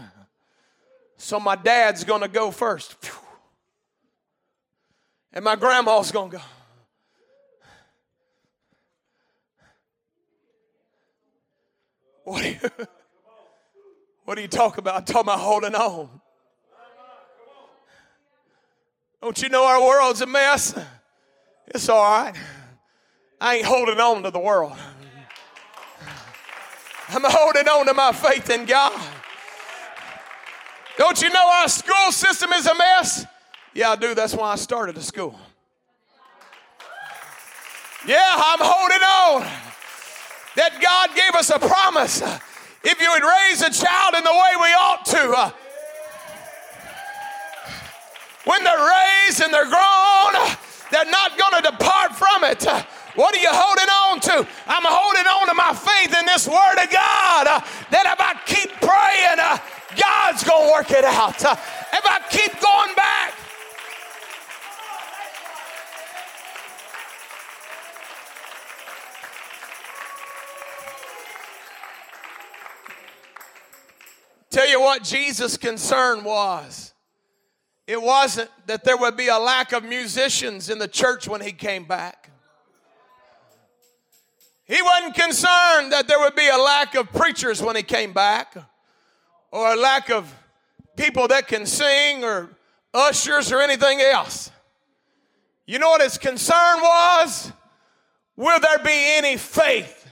So 1.15 1.39
my 1.39 1.55
dad's 1.55 2.03
going 2.03 2.19
to 2.19 2.27
go 2.27 2.51
first. 2.51 2.97
And 5.31 5.45
my 5.45 5.55
grandma's 5.55 6.11
going 6.11 6.31
to 6.31 6.37
go. 6.37 6.43
What 12.25 12.41
do 12.41 12.49
you, 12.49 12.59
what 14.25 14.35
do 14.35 14.41
you 14.41 14.49
talk 14.49 14.77
about? 14.77 14.95
I'm 14.95 15.05
talking 15.05 15.21
about 15.21 15.39
holding 15.39 15.73
on. 15.73 16.09
Don't 19.21 19.41
you 19.41 19.47
know 19.47 19.65
our 19.65 19.81
world's 19.81 20.19
a 20.19 20.25
mess? 20.25 20.77
It's 21.67 21.87
all 21.87 22.03
right. 22.03 22.35
I 23.39 23.55
ain't 23.55 23.65
holding 23.65 24.01
on 24.01 24.23
to 24.23 24.31
the 24.31 24.39
world. 24.39 24.73
I'm 27.13 27.23
holding 27.25 27.67
on 27.67 27.87
to 27.87 27.93
my 27.93 28.13
faith 28.13 28.49
in 28.49 28.65
God. 28.65 28.99
Don't 30.97 31.21
you 31.21 31.29
know 31.29 31.49
our 31.51 31.67
school 31.67 32.11
system 32.11 32.53
is 32.53 32.65
a 32.65 32.75
mess? 32.75 33.25
Yeah, 33.73 33.91
I 33.91 33.95
do. 33.97 34.15
That's 34.15 34.33
why 34.33 34.53
I 34.53 34.55
started 34.55 34.97
a 34.97 35.01
school. 35.01 35.37
Yeah, 38.07 38.33
I'm 38.33 38.59
holding 38.61 39.01
on. 39.01 39.41
That 40.55 40.81
God 40.81 41.15
gave 41.15 41.35
us 41.35 41.49
a 41.49 41.59
promise. 41.59 42.21
If 42.83 43.01
you 43.01 43.11
would 43.11 43.23
raise 43.23 43.61
a 43.61 43.71
child 43.71 44.15
in 44.15 44.23
the 44.23 44.31
way 44.31 44.51
we 44.61 44.67
ought 44.73 45.05
to, 45.05 45.31
uh, 45.31 45.51
when 48.45 48.63
they're 48.63 48.89
raised 49.27 49.41
and 49.41 49.53
they're 49.53 49.69
grown, 49.69 50.57
they're 50.91 51.11
not 51.11 51.37
going 51.37 51.61
to 51.61 51.71
depart 51.71 52.15
from 52.15 52.45
it. 52.45 52.65
What 53.15 53.35
are 53.35 53.39
you 53.39 53.49
holding 53.51 53.89
on 53.89 54.19
to? 54.21 54.47
I'm 54.67 54.85
holding 54.85 55.27
on 55.27 55.47
to 55.47 55.53
my 55.53 55.73
faith 55.73 56.17
in 56.17 56.25
this 56.25 56.47
Word 56.47 56.83
of 56.83 56.89
God. 56.89 57.47
Uh, 57.47 57.59
that 57.91 58.05
if 58.07 58.19
I 58.19 58.33
keep 58.45 58.71
praying, 58.79 59.39
uh, 59.39 59.57
God's 59.99 60.43
going 60.43 60.67
to 60.67 60.71
work 60.71 60.91
it 60.91 61.03
out. 61.03 61.43
Uh, 61.43 61.55
if 61.93 62.05
I 62.05 62.21
keep 62.29 62.59
going 62.61 62.95
back, 62.95 63.33
Tell 74.51 74.67
you 74.67 74.81
what 74.81 75.03
Jesus' 75.03 75.55
concern 75.55 76.25
was. 76.25 76.93
It 77.87 78.01
wasn't 78.01 78.49
that 78.67 78.83
there 78.83 78.97
would 78.97 79.15
be 79.15 79.29
a 79.29 79.39
lack 79.39 79.71
of 79.71 79.83
musicians 79.83 80.69
in 80.69 80.77
the 80.77 80.89
church 80.89 81.25
when 81.25 81.39
he 81.39 81.53
came 81.53 81.85
back. 81.85 82.20
He 84.71 84.81
wasn't 84.81 85.15
concerned 85.15 85.91
that 85.91 86.05
there 86.07 86.17
would 86.17 86.33
be 86.33 86.47
a 86.47 86.57
lack 86.57 86.95
of 86.95 87.11
preachers 87.11 87.61
when 87.61 87.75
he 87.75 87.83
came 87.83 88.13
back 88.13 88.55
or 89.51 89.73
a 89.73 89.75
lack 89.75 90.09
of 90.09 90.33
people 90.95 91.27
that 91.27 91.49
can 91.49 91.65
sing 91.65 92.23
or 92.23 92.49
ushers 92.93 93.51
or 93.51 93.59
anything 93.59 93.99
else. 93.99 94.49
You 95.65 95.77
know 95.77 95.89
what 95.89 95.99
his 95.99 96.17
concern 96.17 96.79
was? 96.79 97.51
Will 98.37 98.61
there 98.61 98.79
be 98.79 98.93
any 98.93 99.35
faith? 99.35 100.09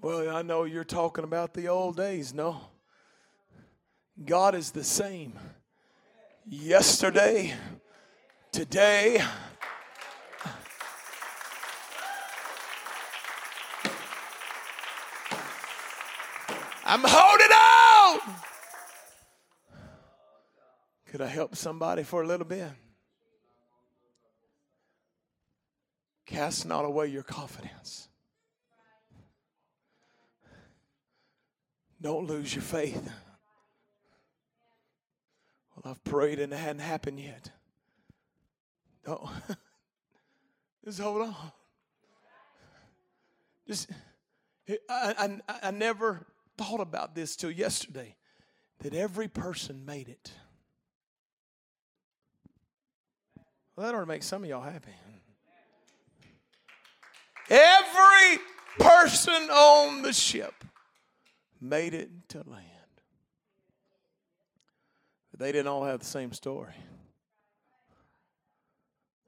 Well, 0.00 0.34
I 0.34 0.40
know 0.40 0.64
you're 0.64 0.84
talking 0.84 1.24
about 1.24 1.52
the 1.52 1.68
old 1.68 1.98
days. 1.98 2.32
No. 2.32 2.62
God 4.24 4.54
is 4.54 4.70
the 4.70 4.84
same 4.84 5.34
yesterday, 6.48 7.52
today. 8.56 9.22
I'm 16.86 17.02
holding 17.04 17.52
on. 17.52 18.34
Could 21.04 21.20
I 21.20 21.26
help 21.26 21.54
somebody 21.54 22.02
for 22.02 22.22
a 22.22 22.26
little 22.26 22.46
bit? 22.46 22.70
Cast 26.24 26.64
not 26.64 26.86
away 26.86 27.08
your 27.08 27.24
confidence. 27.24 28.08
Don't 32.00 32.26
lose 32.26 32.54
your 32.54 32.62
faith. 32.62 33.12
Well, 35.74 35.92
I've 35.92 36.02
prayed 36.04 36.38
and 36.40 36.54
it 36.54 36.56
hadn't 36.56 36.80
happened 36.80 37.20
yet. 37.20 37.50
Don't. 39.06 39.30
Just 40.84 41.00
hold 41.00 41.22
on. 41.22 41.34
Just, 43.66 43.88
I, 44.88 45.38
I, 45.48 45.54
I 45.62 45.70
never 45.70 46.26
thought 46.58 46.80
about 46.80 47.14
this 47.14 47.36
till 47.36 47.50
yesterday 47.50 48.16
that 48.80 48.94
every 48.94 49.28
person 49.28 49.84
made 49.84 50.08
it. 50.08 50.32
Well, 53.74 53.86
that 53.86 53.94
ought 53.94 54.00
to 54.00 54.06
make 54.06 54.22
some 54.22 54.42
of 54.42 54.50
y'all 54.50 54.62
happy. 54.62 54.94
Every 57.48 58.42
person 58.78 59.50
on 59.50 60.02
the 60.02 60.12
ship 60.12 60.64
made 61.60 61.94
it 61.94 62.10
to 62.30 62.38
land. 62.38 62.64
They 65.36 65.52
didn't 65.52 65.68
all 65.68 65.84
have 65.84 66.00
the 66.00 66.06
same 66.06 66.32
story. 66.32 66.74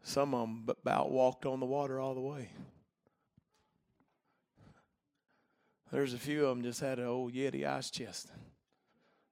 Some 0.08 0.34
of 0.34 0.40
them 0.40 0.64
about 0.66 1.10
walked 1.10 1.44
on 1.44 1.60
the 1.60 1.66
water 1.66 2.00
all 2.00 2.14
the 2.14 2.22
way. 2.22 2.48
There's 5.92 6.14
a 6.14 6.18
few 6.18 6.46
of 6.46 6.56
them 6.56 6.64
just 6.64 6.80
had 6.80 6.98
an 6.98 7.04
old 7.04 7.34
Yeti 7.34 7.66
ice 7.66 7.90
chest 7.90 8.28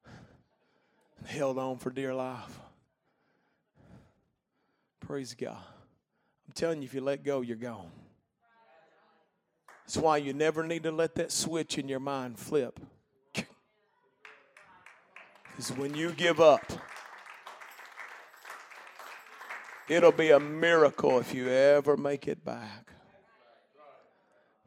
and 0.05 1.27
held 1.27 1.57
on 1.57 1.79
for 1.79 1.89
dear 1.89 2.13
life. 2.13 2.61
Praise 5.01 5.33
God. 5.33 5.57
I'm 6.47 6.53
telling 6.53 6.83
you, 6.83 6.85
if 6.85 6.93
you 6.93 7.01
let 7.01 7.25
go, 7.25 7.41
you're 7.41 7.57
gone. 7.57 7.91
That's 9.87 9.97
why 9.97 10.19
you 10.19 10.35
never 10.35 10.63
need 10.63 10.83
to 10.83 10.93
let 10.93 11.15
that 11.15 11.33
switch 11.33 11.79
in 11.79 11.89
your 11.89 12.01
mind 12.01 12.39
flip. 12.39 12.79
Because 13.33 13.47
when 15.79 15.95
you 15.95 16.11
give 16.11 16.39
up, 16.39 16.71
it'll 19.89 20.13
be 20.13 20.31
a 20.31 20.41
miracle 20.41 21.19
if 21.19 21.35
you 21.35 21.49
ever 21.49 21.97
make 21.97 22.29
it 22.29 22.45
back. 22.45 22.93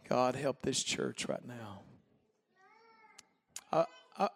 God, 0.08 0.36
help 0.36 0.62
this 0.64 0.82
church 0.82 1.28
right 1.28 1.46
now. 1.48 1.82
I, 3.72 3.86
I, 4.18 4.30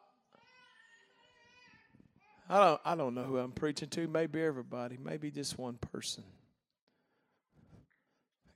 I, 2.48 2.60
don't, 2.60 2.82
I 2.86 2.96
don't 2.96 3.16
know 3.16 3.24
who 3.24 3.40
I'm 3.40 3.52
preaching 3.52 3.90
to. 3.90 4.08
Maybe 4.08 4.42
everybody, 4.44 4.98
maybe 5.04 5.32
just 5.32 5.58
one 5.58 5.78
person. 5.78 6.24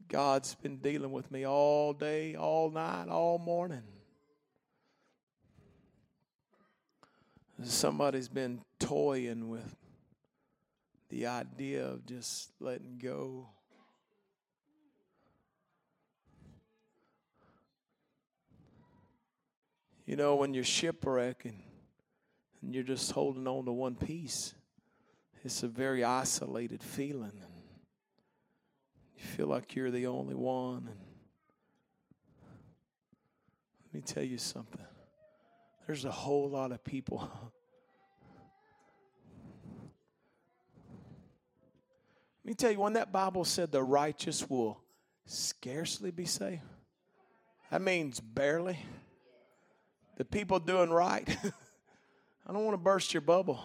God's 0.07 0.55
been 0.55 0.77
dealing 0.77 1.11
with 1.11 1.31
me 1.31 1.45
all 1.45 1.93
day, 1.93 2.35
all 2.35 2.69
night, 2.69 3.09
all 3.09 3.39
morning. 3.39 3.83
Somebody's 7.63 8.29
been 8.29 8.61
toying 8.79 9.49
with 9.49 9.75
the 11.09 11.27
idea 11.27 11.85
of 11.85 12.05
just 12.05 12.51
letting 12.59 12.97
go. 12.97 13.49
You 20.05 20.15
know, 20.15 20.35
when 20.35 20.53
you're 20.53 20.63
shipwrecking 20.63 21.63
and 22.61 22.73
you're 22.73 22.83
just 22.83 23.11
holding 23.11 23.47
on 23.47 23.65
to 23.65 23.71
one 23.71 23.95
piece, 23.95 24.53
it's 25.43 25.63
a 25.63 25.67
very 25.67 26.03
isolated 26.03 26.81
feeling. 26.81 27.31
You 29.17 29.23
feel 29.23 29.47
like 29.47 29.75
you're 29.75 29.91
the 29.91 30.07
only 30.07 30.35
one. 30.35 30.89
And 30.89 30.99
let 33.85 33.93
me 33.93 34.01
tell 34.01 34.23
you 34.23 34.37
something. 34.37 34.85
There's 35.85 36.05
a 36.05 36.11
whole 36.11 36.49
lot 36.49 36.71
of 36.71 36.83
people. 36.83 37.29
me 42.47 42.53
tell 42.53 42.71
you, 42.71 42.79
when 42.79 42.93
that 42.93 43.11
Bible 43.11 43.43
said 43.43 43.71
the 43.71 43.83
righteous 43.83 44.49
will 44.49 44.79
scarcely 45.25 46.11
be 46.11 46.25
saved, 46.25 46.61
that 47.69 47.81
means 47.81 48.19
barely. 48.19 48.79
The 50.15 50.25
people 50.25 50.59
doing 50.59 50.89
right. 50.89 51.27
I 52.47 52.53
don't 52.53 52.63
want 52.63 52.73
to 52.73 52.81
burst 52.81 53.13
your 53.13 53.21
bubble. 53.21 53.59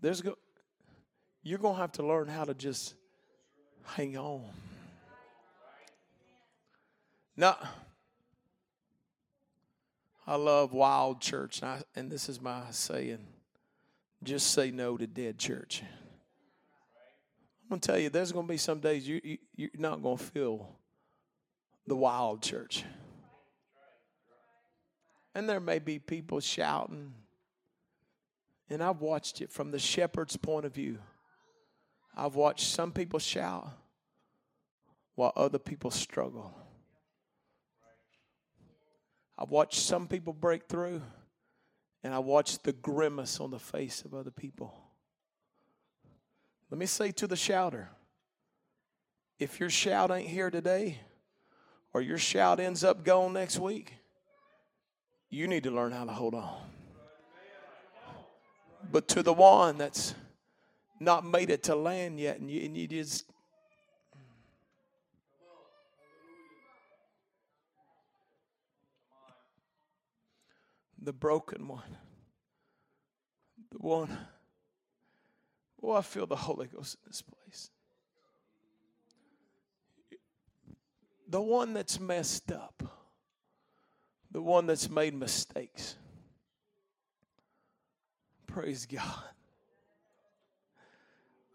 There's 0.00 0.20
go, 0.20 0.36
you're 1.42 1.58
going 1.58 1.76
to 1.76 1.80
have 1.80 1.92
to 1.92 2.02
learn 2.02 2.28
how 2.28 2.44
to 2.44 2.54
just 2.54 2.94
hang 3.84 4.16
on. 4.16 4.44
Now, 7.36 7.56
I 10.26 10.34
love 10.34 10.72
wild 10.72 11.20
church, 11.20 11.62
and, 11.62 11.70
I, 11.70 11.82
and 11.94 12.10
this 12.10 12.28
is 12.28 12.40
my 12.40 12.62
saying 12.70 13.26
just 14.22 14.50
say 14.50 14.70
no 14.70 14.96
to 14.98 15.06
dead 15.06 15.38
church. 15.38 15.82
To 17.70 17.78
tell 17.78 17.98
you, 17.98 18.10
there's 18.10 18.32
to 18.46 18.52
be 18.52 18.56
some 18.56 18.80
days 18.80 19.06
you, 19.06 19.20
you, 19.22 19.38
you're 19.54 19.70
not 19.78 20.02
to 20.18 20.24
feel 20.24 20.76
the 21.86 21.94
wild 21.94 22.42
church. 22.42 22.84
And 25.36 25.48
there 25.48 25.60
may 25.60 25.78
be 25.78 26.00
people 26.00 26.40
shouting. 26.40 27.14
And 28.68 28.82
I've 28.82 29.00
watched 29.00 29.40
it 29.40 29.52
from 29.52 29.70
the 29.70 29.78
shepherd's 29.78 30.36
point 30.36 30.66
of 30.66 30.74
view. 30.74 30.98
I've 32.16 32.34
watched 32.34 32.66
some 32.66 32.90
people 32.90 33.20
shout, 33.20 33.68
while 35.14 35.32
other 35.36 35.58
people 35.58 35.92
struggle. 35.92 36.52
I've 39.38 39.50
watched 39.50 39.78
some 39.78 40.08
people 40.08 40.32
break 40.32 40.66
through, 40.68 41.02
and 42.02 42.12
I 42.12 42.18
watched 42.18 42.64
the 42.64 42.72
grimace 42.72 43.38
on 43.38 43.52
the 43.52 43.58
face 43.60 44.02
of 44.04 44.12
other 44.12 44.32
people. 44.32 44.74
Let 46.70 46.78
me 46.78 46.86
say 46.86 47.10
to 47.12 47.26
the 47.26 47.36
shouter 47.36 47.88
if 49.40 49.58
your 49.58 49.70
shout 49.70 50.10
ain't 50.10 50.28
here 50.28 50.50
today, 50.50 50.98
or 51.92 52.02
your 52.02 52.18
shout 52.18 52.60
ends 52.60 52.84
up 52.84 53.04
gone 53.04 53.32
next 53.32 53.58
week, 53.58 53.94
you 55.30 55.48
need 55.48 55.64
to 55.64 55.70
learn 55.70 55.92
how 55.92 56.04
to 56.04 56.12
hold 56.12 56.34
on. 56.34 56.60
But 58.92 59.08
to 59.08 59.22
the 59.22 59.32
one 59.32 59.78
that's 59.78 60.14
not 61.00 61.24
made 61.24 61.50
it 61.50 61.64
to 61.64 61.74
land 61.74 62.20
yet, 62.20 62.38
and 62.38 62.50
you, 62.50 62.64
and 62.64 62.76
you 62.76 62.86
just 62.86 63.24
the 71.02 71.12
broken 71.12 71.66
one, 71.66 71.96
the 73.72 73.78
one. 73.78 74.18
Oh, 75.82 75.92
I 75.92 76.02
feel 76.02 76.26
the 76.26 76.36
Holy 76.36 76.66
Ghost 76.66 76.96
in 76.96 77.08
this 77.08 77.22
place. 77.22 77.70
The 81.28 81.40
one 81.40 81.72
that's 81.74 82.00
messed 82.00 82.52
up, 82.52 82.82
the 84.30 84.42
one 84.42 84.66
that's 84.66 84.90
made 84.90 85.14
mistakes. 85.14 85.96
Praise 88.46 88.84
God. 88.86 89.24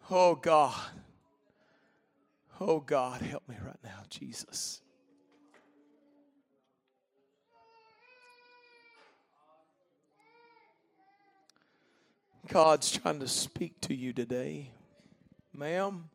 Oh, 0.09 0.36
God. 0.36 0.73
Oh, 2.59 2.80
God, 2.80 3.21
help 3.21 3.47
me 3.49 3.57
right 3.63 3.76
now, 3.84 4.03
Jesus. 4.09 4.82
God's 12.47 12.91
trying 12.91 13.19
to 13.19 13.27
speak 13.27 13.81
to 13.81 13.95
you 13.95 14.13
today. 14.13 14.69
Ma'am, 15.53 16.09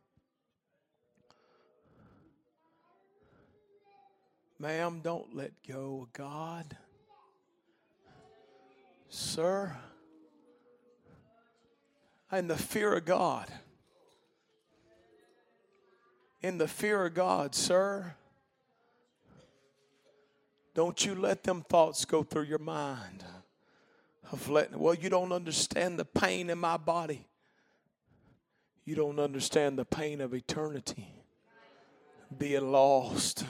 ma'am, 4.57 5.01
don't 5.03 5.35
let 5.35 5.51
go 5.67 6.03
of 6.03 6.13
God. 6.13 6.77
Sir, 9.09 9.75
in 12.31 12.47
the 12.47 12.55
fear 12.55 12.93
of 12.93 13.03
God, 13.03 13.51
in 16.41 16.57
the 16.57 16.67
fear 16.67 17.05
of 17.05 17.13
God, 17.13 17.53
sir, 17.53 18.15
don't 20.73 21.05
you 21.05 21.13
let 21.13 21.43
them 21.43 21.61
thoughts 21.67 22.05
go 22.05 22.23
through 22.23 22.43
your 22.43 22.59
mind 22.59 23.25
of 24.31 24.49
letting, 24.49 24.79
well, 24.79 24.93
you 24.93 25.09
don't 25.09 25.31
understand 25.31 25.99
the 25.99 26.05
pain 26.05 26.49
in 26.49 26.57
my 26.57 26.77
body. 26.77 27.27
You 28.85 28.95
don't 28.95 29.19
understand 29.19 29.77
the 29.77 29.85
pain 29.85 30.21
of 30.21 30.33
eternity 30.33 31.07
being 32.37 32.71
lost 32.71 33.45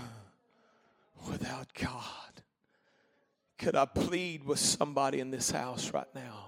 without 1.30 1.74
God. 1.74 2.44
Could 3.58 3.76
I 3.76 3.86
plead 3.86 4.44
with 4.44 4.60
somebody 4.60 5.20
in 5.20 5.30
this 5.30 5.52
house 5.52 5.94
right 5.94 6.08
now? 6.16 6.48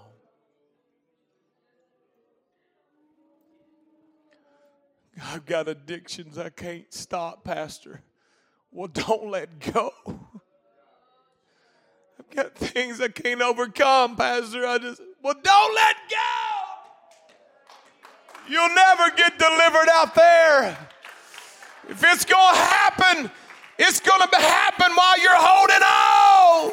I've 5.21 5.45
got 5.45 5.67
addictions 5.67 6.39
I 6.39 6.49
can't 6.49 6.91
stop, 6.91 7.43
Pastor. 7.43 8.01
Well, 8.71 8.87
don't 8.87 9.29
let 9.29 9.59
go. 9.59 9.91
I've 12.29 12.35
got 12.35 12.55
things 12.55 13.01
I 13.01 13.07
can't 13.09 13.41
overcome, 13.41 14.15
Pastor. 14.15 14.65
I 14.65 14.77
just, 14.77 15.01
well, 15.21 15.35
don't 15.41 15.75
let 15.75 15.95
go. 16.09 16.17
You'll 18.49 18.75
never 18.75 19.09
get 19.15 19.39
delivered 19.39 19.89
out 19.93 20.15
there. 20.15 20.77
If 21.89 22.03
it's 22.03 22.25
going 22.25 22.53
to 22.53 22.59
happen, 22.59 23.31
it's 23.77 23.99
going 23.99 24.21
to 24.21 24.37
happen 24.37 24.91
while 24.93 25.21
you're 25.21 25.31
holding 25.35 25.83
on 25.83 26.71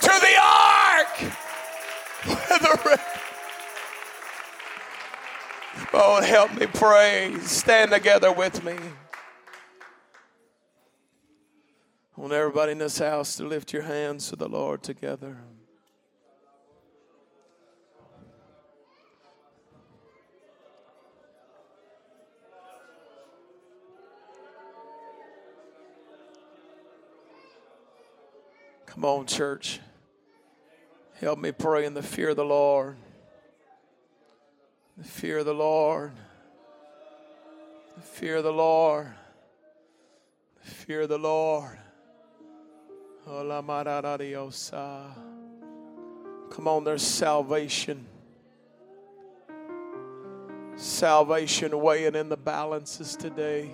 to 0.00 0.12
the 0.20 0.36
ark. 0.42 1.32
oh, 5.94 6.22
help 6.22 6.54
me 6.54 6.66
pray. 6.66 7.36
Stand 7.42 7.90
together 7.90 8.32
with 8.32 8.64
me. 8.64 8.76
I 12.18 12.20
want 12.20 12.32
everybody 12.32 12.72
in 12.72 12.78
this 12.78 12.98
house 12.98 13.36
to 13.36 13.46
lift 13.46 13.72
your 13.72 13.82
hands 13.82 14.30
to 14.30 14.34
the 14.34 14.48
Lord 14.48 14.82
together. 14.82 15.36
Come 28.86 29.04
on, 29.04 29.26
church. 29.26 29.78
Help 31.20 31.38
me 31.38 31.52
pray 31.52 31.84
in 31.84 31.94
the 31.94 32.02
fear 32.02 32.30
of 32.30 32.36
the 32.36 32.44
Lord. 32.44 32.96
The 34.96 35.04
fear 35.04 35.38
of 35.38 35.46
the 35.46 35.54
Lord. 35.54 36.14
The 37.94 38.02
fear 38.02 38.38
of 38.38 38.42
the 38.42 38.52
Lord. 38.52 39.06
The 40.64 40.68
fear 40.68 41.02
of 41.02 41.08
the 41.10 41.18
Lord. 41.18 41.78
Come 46.50 46.66
on, 46.66 46.82
there's 46.82 47.02
salvation. 47.02 48.06
Salvation 50.76 51.78
weighing 51.78 52.14
in 52.14 52.30
the 52.30 52.38
balances 52.38 53.14
today. 53.16 53.70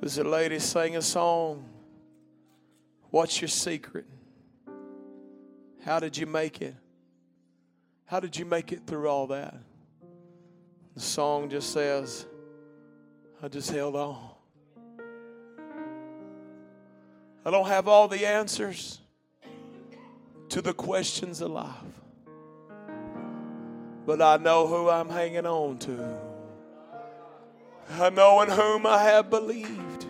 There's 0.00 0.18
a 0.18 0.24
lady 0.24 0.58
sang 0.58 0.96
a 0.96 1.02
song. 1.02 1.68
What's 3.10 3.40
your 3.40 3.48
secret? 3.48 4.06
How 5.84 6.00
did 6.00 6.16
you 6.16 6.26
make 6.26 6.62
it? 6.62 6.74
How 8.06 8.20
did 8.20 8.36
you 8.36 8.44
make 8.44 8.72
it 8.72 8.82
through 8.86 9.08
all 9.08 9.26
that? 9.28 9.56
The 10.94 11.00
song 11.00 11.48
just 11.48 11.72
says, 11.72 12.26
I 13.42 13.48
just 13.48 13.70
held 13.70 13.96
on. 13.96 14.30
I 17.44 17.50
don't 17.50 17.66
have 17.66 17.88
all 17.88 18.08
the 18.08 18.24
answers 18.26 19.00
to 20.50 20.62
the 20.62 20.72
questions 20.72 21.40
of 21.40 21.50
life, 21.50 21.74
but 24.06 24.22
I 24.22 24.36
know 24.36 24.66
who 24.66 24.88
I'm 24.88 25.08
hanging 25.08 25.46
on 25.46 25.78
to. 25.78 26.18
I 27.98 28.10
know 28.10 28.40
in 28.42 28.50
whom 28.50 28.86
I 28.86 29.02
have 29.02 29.30
believed. 29.30 30.06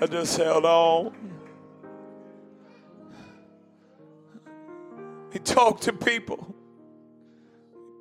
I 0.00 0.06
just 0.06 0.36
held 0.36 0.64
on. 0.64 1.14
He 5.32 5.38
talked 5.38 5.84
to 5.84 5.92
people. 5.92 6.54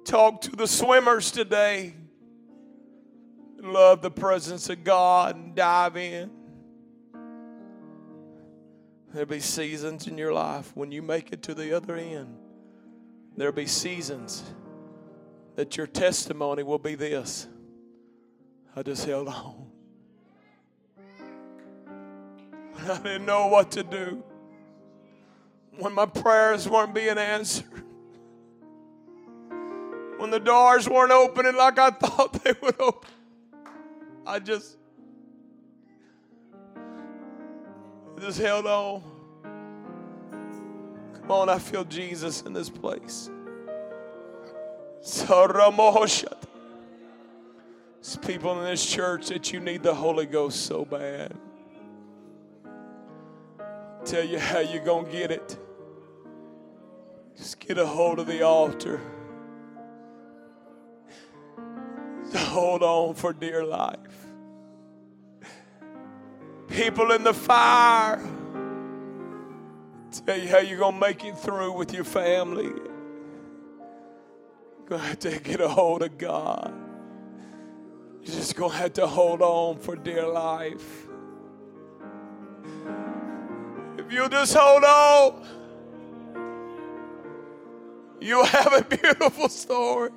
Talk 0.04 0.42
to 0.42 0.56
the 0.56 0.68
swimmers 0.68 1.32
today. 1.32 1.94
Love 3.60 4.02
the 4.02 4.12
presence 4.12 4.70
of 4.70 4.84
God 4.84 5.36
and 5.36 5.54
dive 5.54 5.98
in. 5.98 6.32
There'll 9.14 9.28
be 9.28 9.40
seasons 9.40 10.08
in 10.08 10.18
your 10.18 10.34
life 10.34 10.72
when 10.76 10.92
you 10.92 11.02
make 11.02 11.32
it 11.32 11.44
to 11.44 11.54
the 11.54 11.76
other 11.76 11.96
end. 11.96 12.38
There'll 13.36 13.54
be 13.54 13.66
seasons 13.66 14.44
that 15.56 15.78
your 15.78 15.88
testimony 15.88 16.64
will 16.64 16.80
be 16.80 16.96
this 16.96 17.48
I 18.76 18.84
just 18.84 19.06
held 19.06 19.28
on. 19.28 19.68
I 22.90 22.98
didn't 22.98 23.26
know 23.26 23.48
what 23.48 23.72
to 23.72 23.84
do 23.84 24.24
when 25.78 25.94
my 25.94 26.06
prayers 26.06 26.68
weren't 26.68 26.94
being 26.94 27.18
answered, 27.18 27.84
when 30.18 30.32
the 30.32 30.40
doors 30.40 30.90
weren't 30.90 31.12
opening 31.12 31.56
like 31.56 31.80
I 31.80 31.92
thought 31.92 32.44
they 32.44 32.54
would 32.62 32.80
open. 32.80 33.10
I 34.28 34.40
just, 34.40 34.78
just 38.20 38.40
held 38.40 38.66
on. 38.66 39.04
Come 41.14 41.32
on, 41.32 41.50
I 41.50 41.60
feel 41.60 41.84
Jesus 41.86 42.42
in 42.42 42.54
this 42.54 42.70
place. 42.70 43.30
There's 48.02 48.18
people 48.18 48.58
in 48.60 48.66
this 48.66 48.86
church 48.86 49.28
that 49.28 49.52
you 49.54 49.60
need 49.60 49.84
the 49.84 49.94
Holy 49.94 50.26
Ghost 50.26 50.66
so 50.66 50.86
bad. 50.86 51.34
Tell 54.06 54.24
you 54.24 54.40
how 54.40 54.60
you're 54.60 54.84
going 54.84 55.06
to 55.06 55.12
get 55.12 55.32
it. 55.32 55.58
Just 57.38 57.60
get 57.60 57.78
a 57.78 57.86
hold 57.86 58.20
of 58.20 58.28
the 58.28 58.42
altar. 58.42 59.00
Hold 62.36 62.84
on 62.84 63.14
for 63.14 63.34
dear 63.34 63.64
life. 63.64 63.98
People 66.68 67.12
in 67.12 67.24
the 67.24 67.34
fire. 67.34 68.22
Tell 70.26 70.40
you 70.40 70.48
how 70.48 70.60
you're 70.60 70.80
going 70.80 70.96
to 70.96 71.00
make 71.00 71.24
it 71.24 71.38
through 71.38 71.74
with 71.74 71.94
your 71.94 72.04
family. 72.04 72.66
You're 72.66 72.88
going 74.88 75.02
to 75.02 75.08
have 75.08 75.20
to 75.20 75.40
get 75.40 75.62
a 75.62 75.68
hold 75.68 76.04
of 76.04 76.18
God. 76.18 76.74
You're 78.24 78.36
just 78.36 78.56
going 78.56 78.72
to 78.72 78.78
have 78.78 78.94
to 78.94 79.08
hold 79.08 79.42
on 79.42 79.80
for 79.80 79.96
dear 79.96 80.28
life. 80.28 81.09
You 84.20 84.28
just 84.28 84.54
hold 84.54 84.84
on, 84.84 85.46
you'll 88.20 88.44
have 88.44 88.74
a 88.74 88.84
beautiful 88.84 89.48
story. 89.48 90.10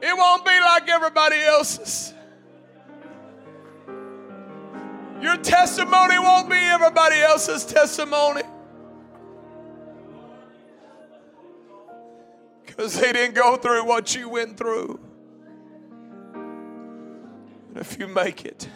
It 0.00 0.16
won't 0.16 0.42
be 0.42 0.58
like 0.58 0.88
everybody 0.88 1.36
else's. 1.36 2.14
Your 5.20 5.36
testimony 5.36 6.18
won't 6.18 6.48
be 6.48 6.56
everybody 6.56 7.16
else's 7.16 7.66
testimony. 7.66 8.42
Because 12.64 12.98
they 12.98 13.12
didn't 13.12 13.34
go 13.34 13.56
through 13.56 13.84
what 13.84 14.14
you 14.14 14.30
went 14.30 14.56
through. 14.56 14.98
If 17.74 17.98
you 17.98 18.06
make 18.06 18.46
it, 18.46 18.66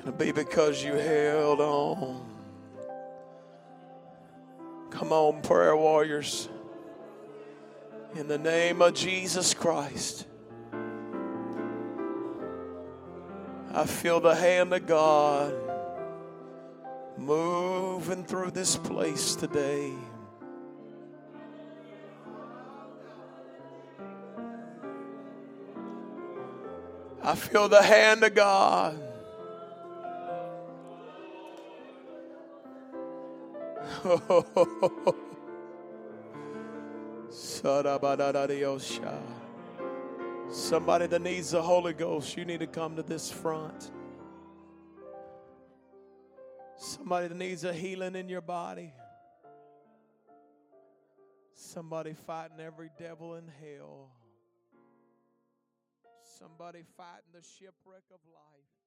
it'll 0.00 0.12
be 0.12 0.32
because 0.32 0.82
you 0.82 0.94
held 0.94 1.60
on. 1.60 2.26
Come 4.90 5.12
on, 5.12 5.40
prayer 5.42 5.76
warriors. 5.76 6.48
In 8.16 8.26
the 8.26 8.38
name 8.38 8.82
of 8.82 8.94
Jesus 8.94 9.54
Christ. 9.54 10.26
I 13.72 13.86
feel 13.86 14.18
the 14.20 14.34
hand 14.34 14.74
of 14.74 14.84
God 14.84 15.54
moving 17.16 18.24
through 18.24 18.50
this 18.50 18.76
place 18.76 19.36
today. 19.36 19.92
I 27.22 27.34
feel 27.34 27.68
the 27.68 27.82
hand 27.82 28.24
of 28.24 28.34
God. 28.34 29.09
Somebody 40.50 41.06
that 41.06 41.20
needs 41.22 41.50
the 41.50 41.62
Holy 41.62 41.92
Ghost, 41.92 42.36
you 42.36 42.44
need 42.44 42.60
to 42.60 42.66
come 42.66 42.96
to 42.96 43.02
this 43.02 43.30
front. 43.30 43.90
Somebody 46.76 47.28
that 47.28 47.36
needs 47.36 47.64
a 47.64 47.72
healing 47.72 48.16
in 48.16 48.28
your 48.28 48.40
body. 48.40 48.92
Somebody 51.54 52.14
fighting 52.14 52.58
every 52.58 52.90
devil 52.98 53.34
in 53.34 53.44
hell. 53.60 54.10
Somebody 56.38 56.84
fighting 56.96 57.32
the 57.34 57.42
shipwreck 57.42 58.04
of 58.12 58.20
life. 58.32 58.79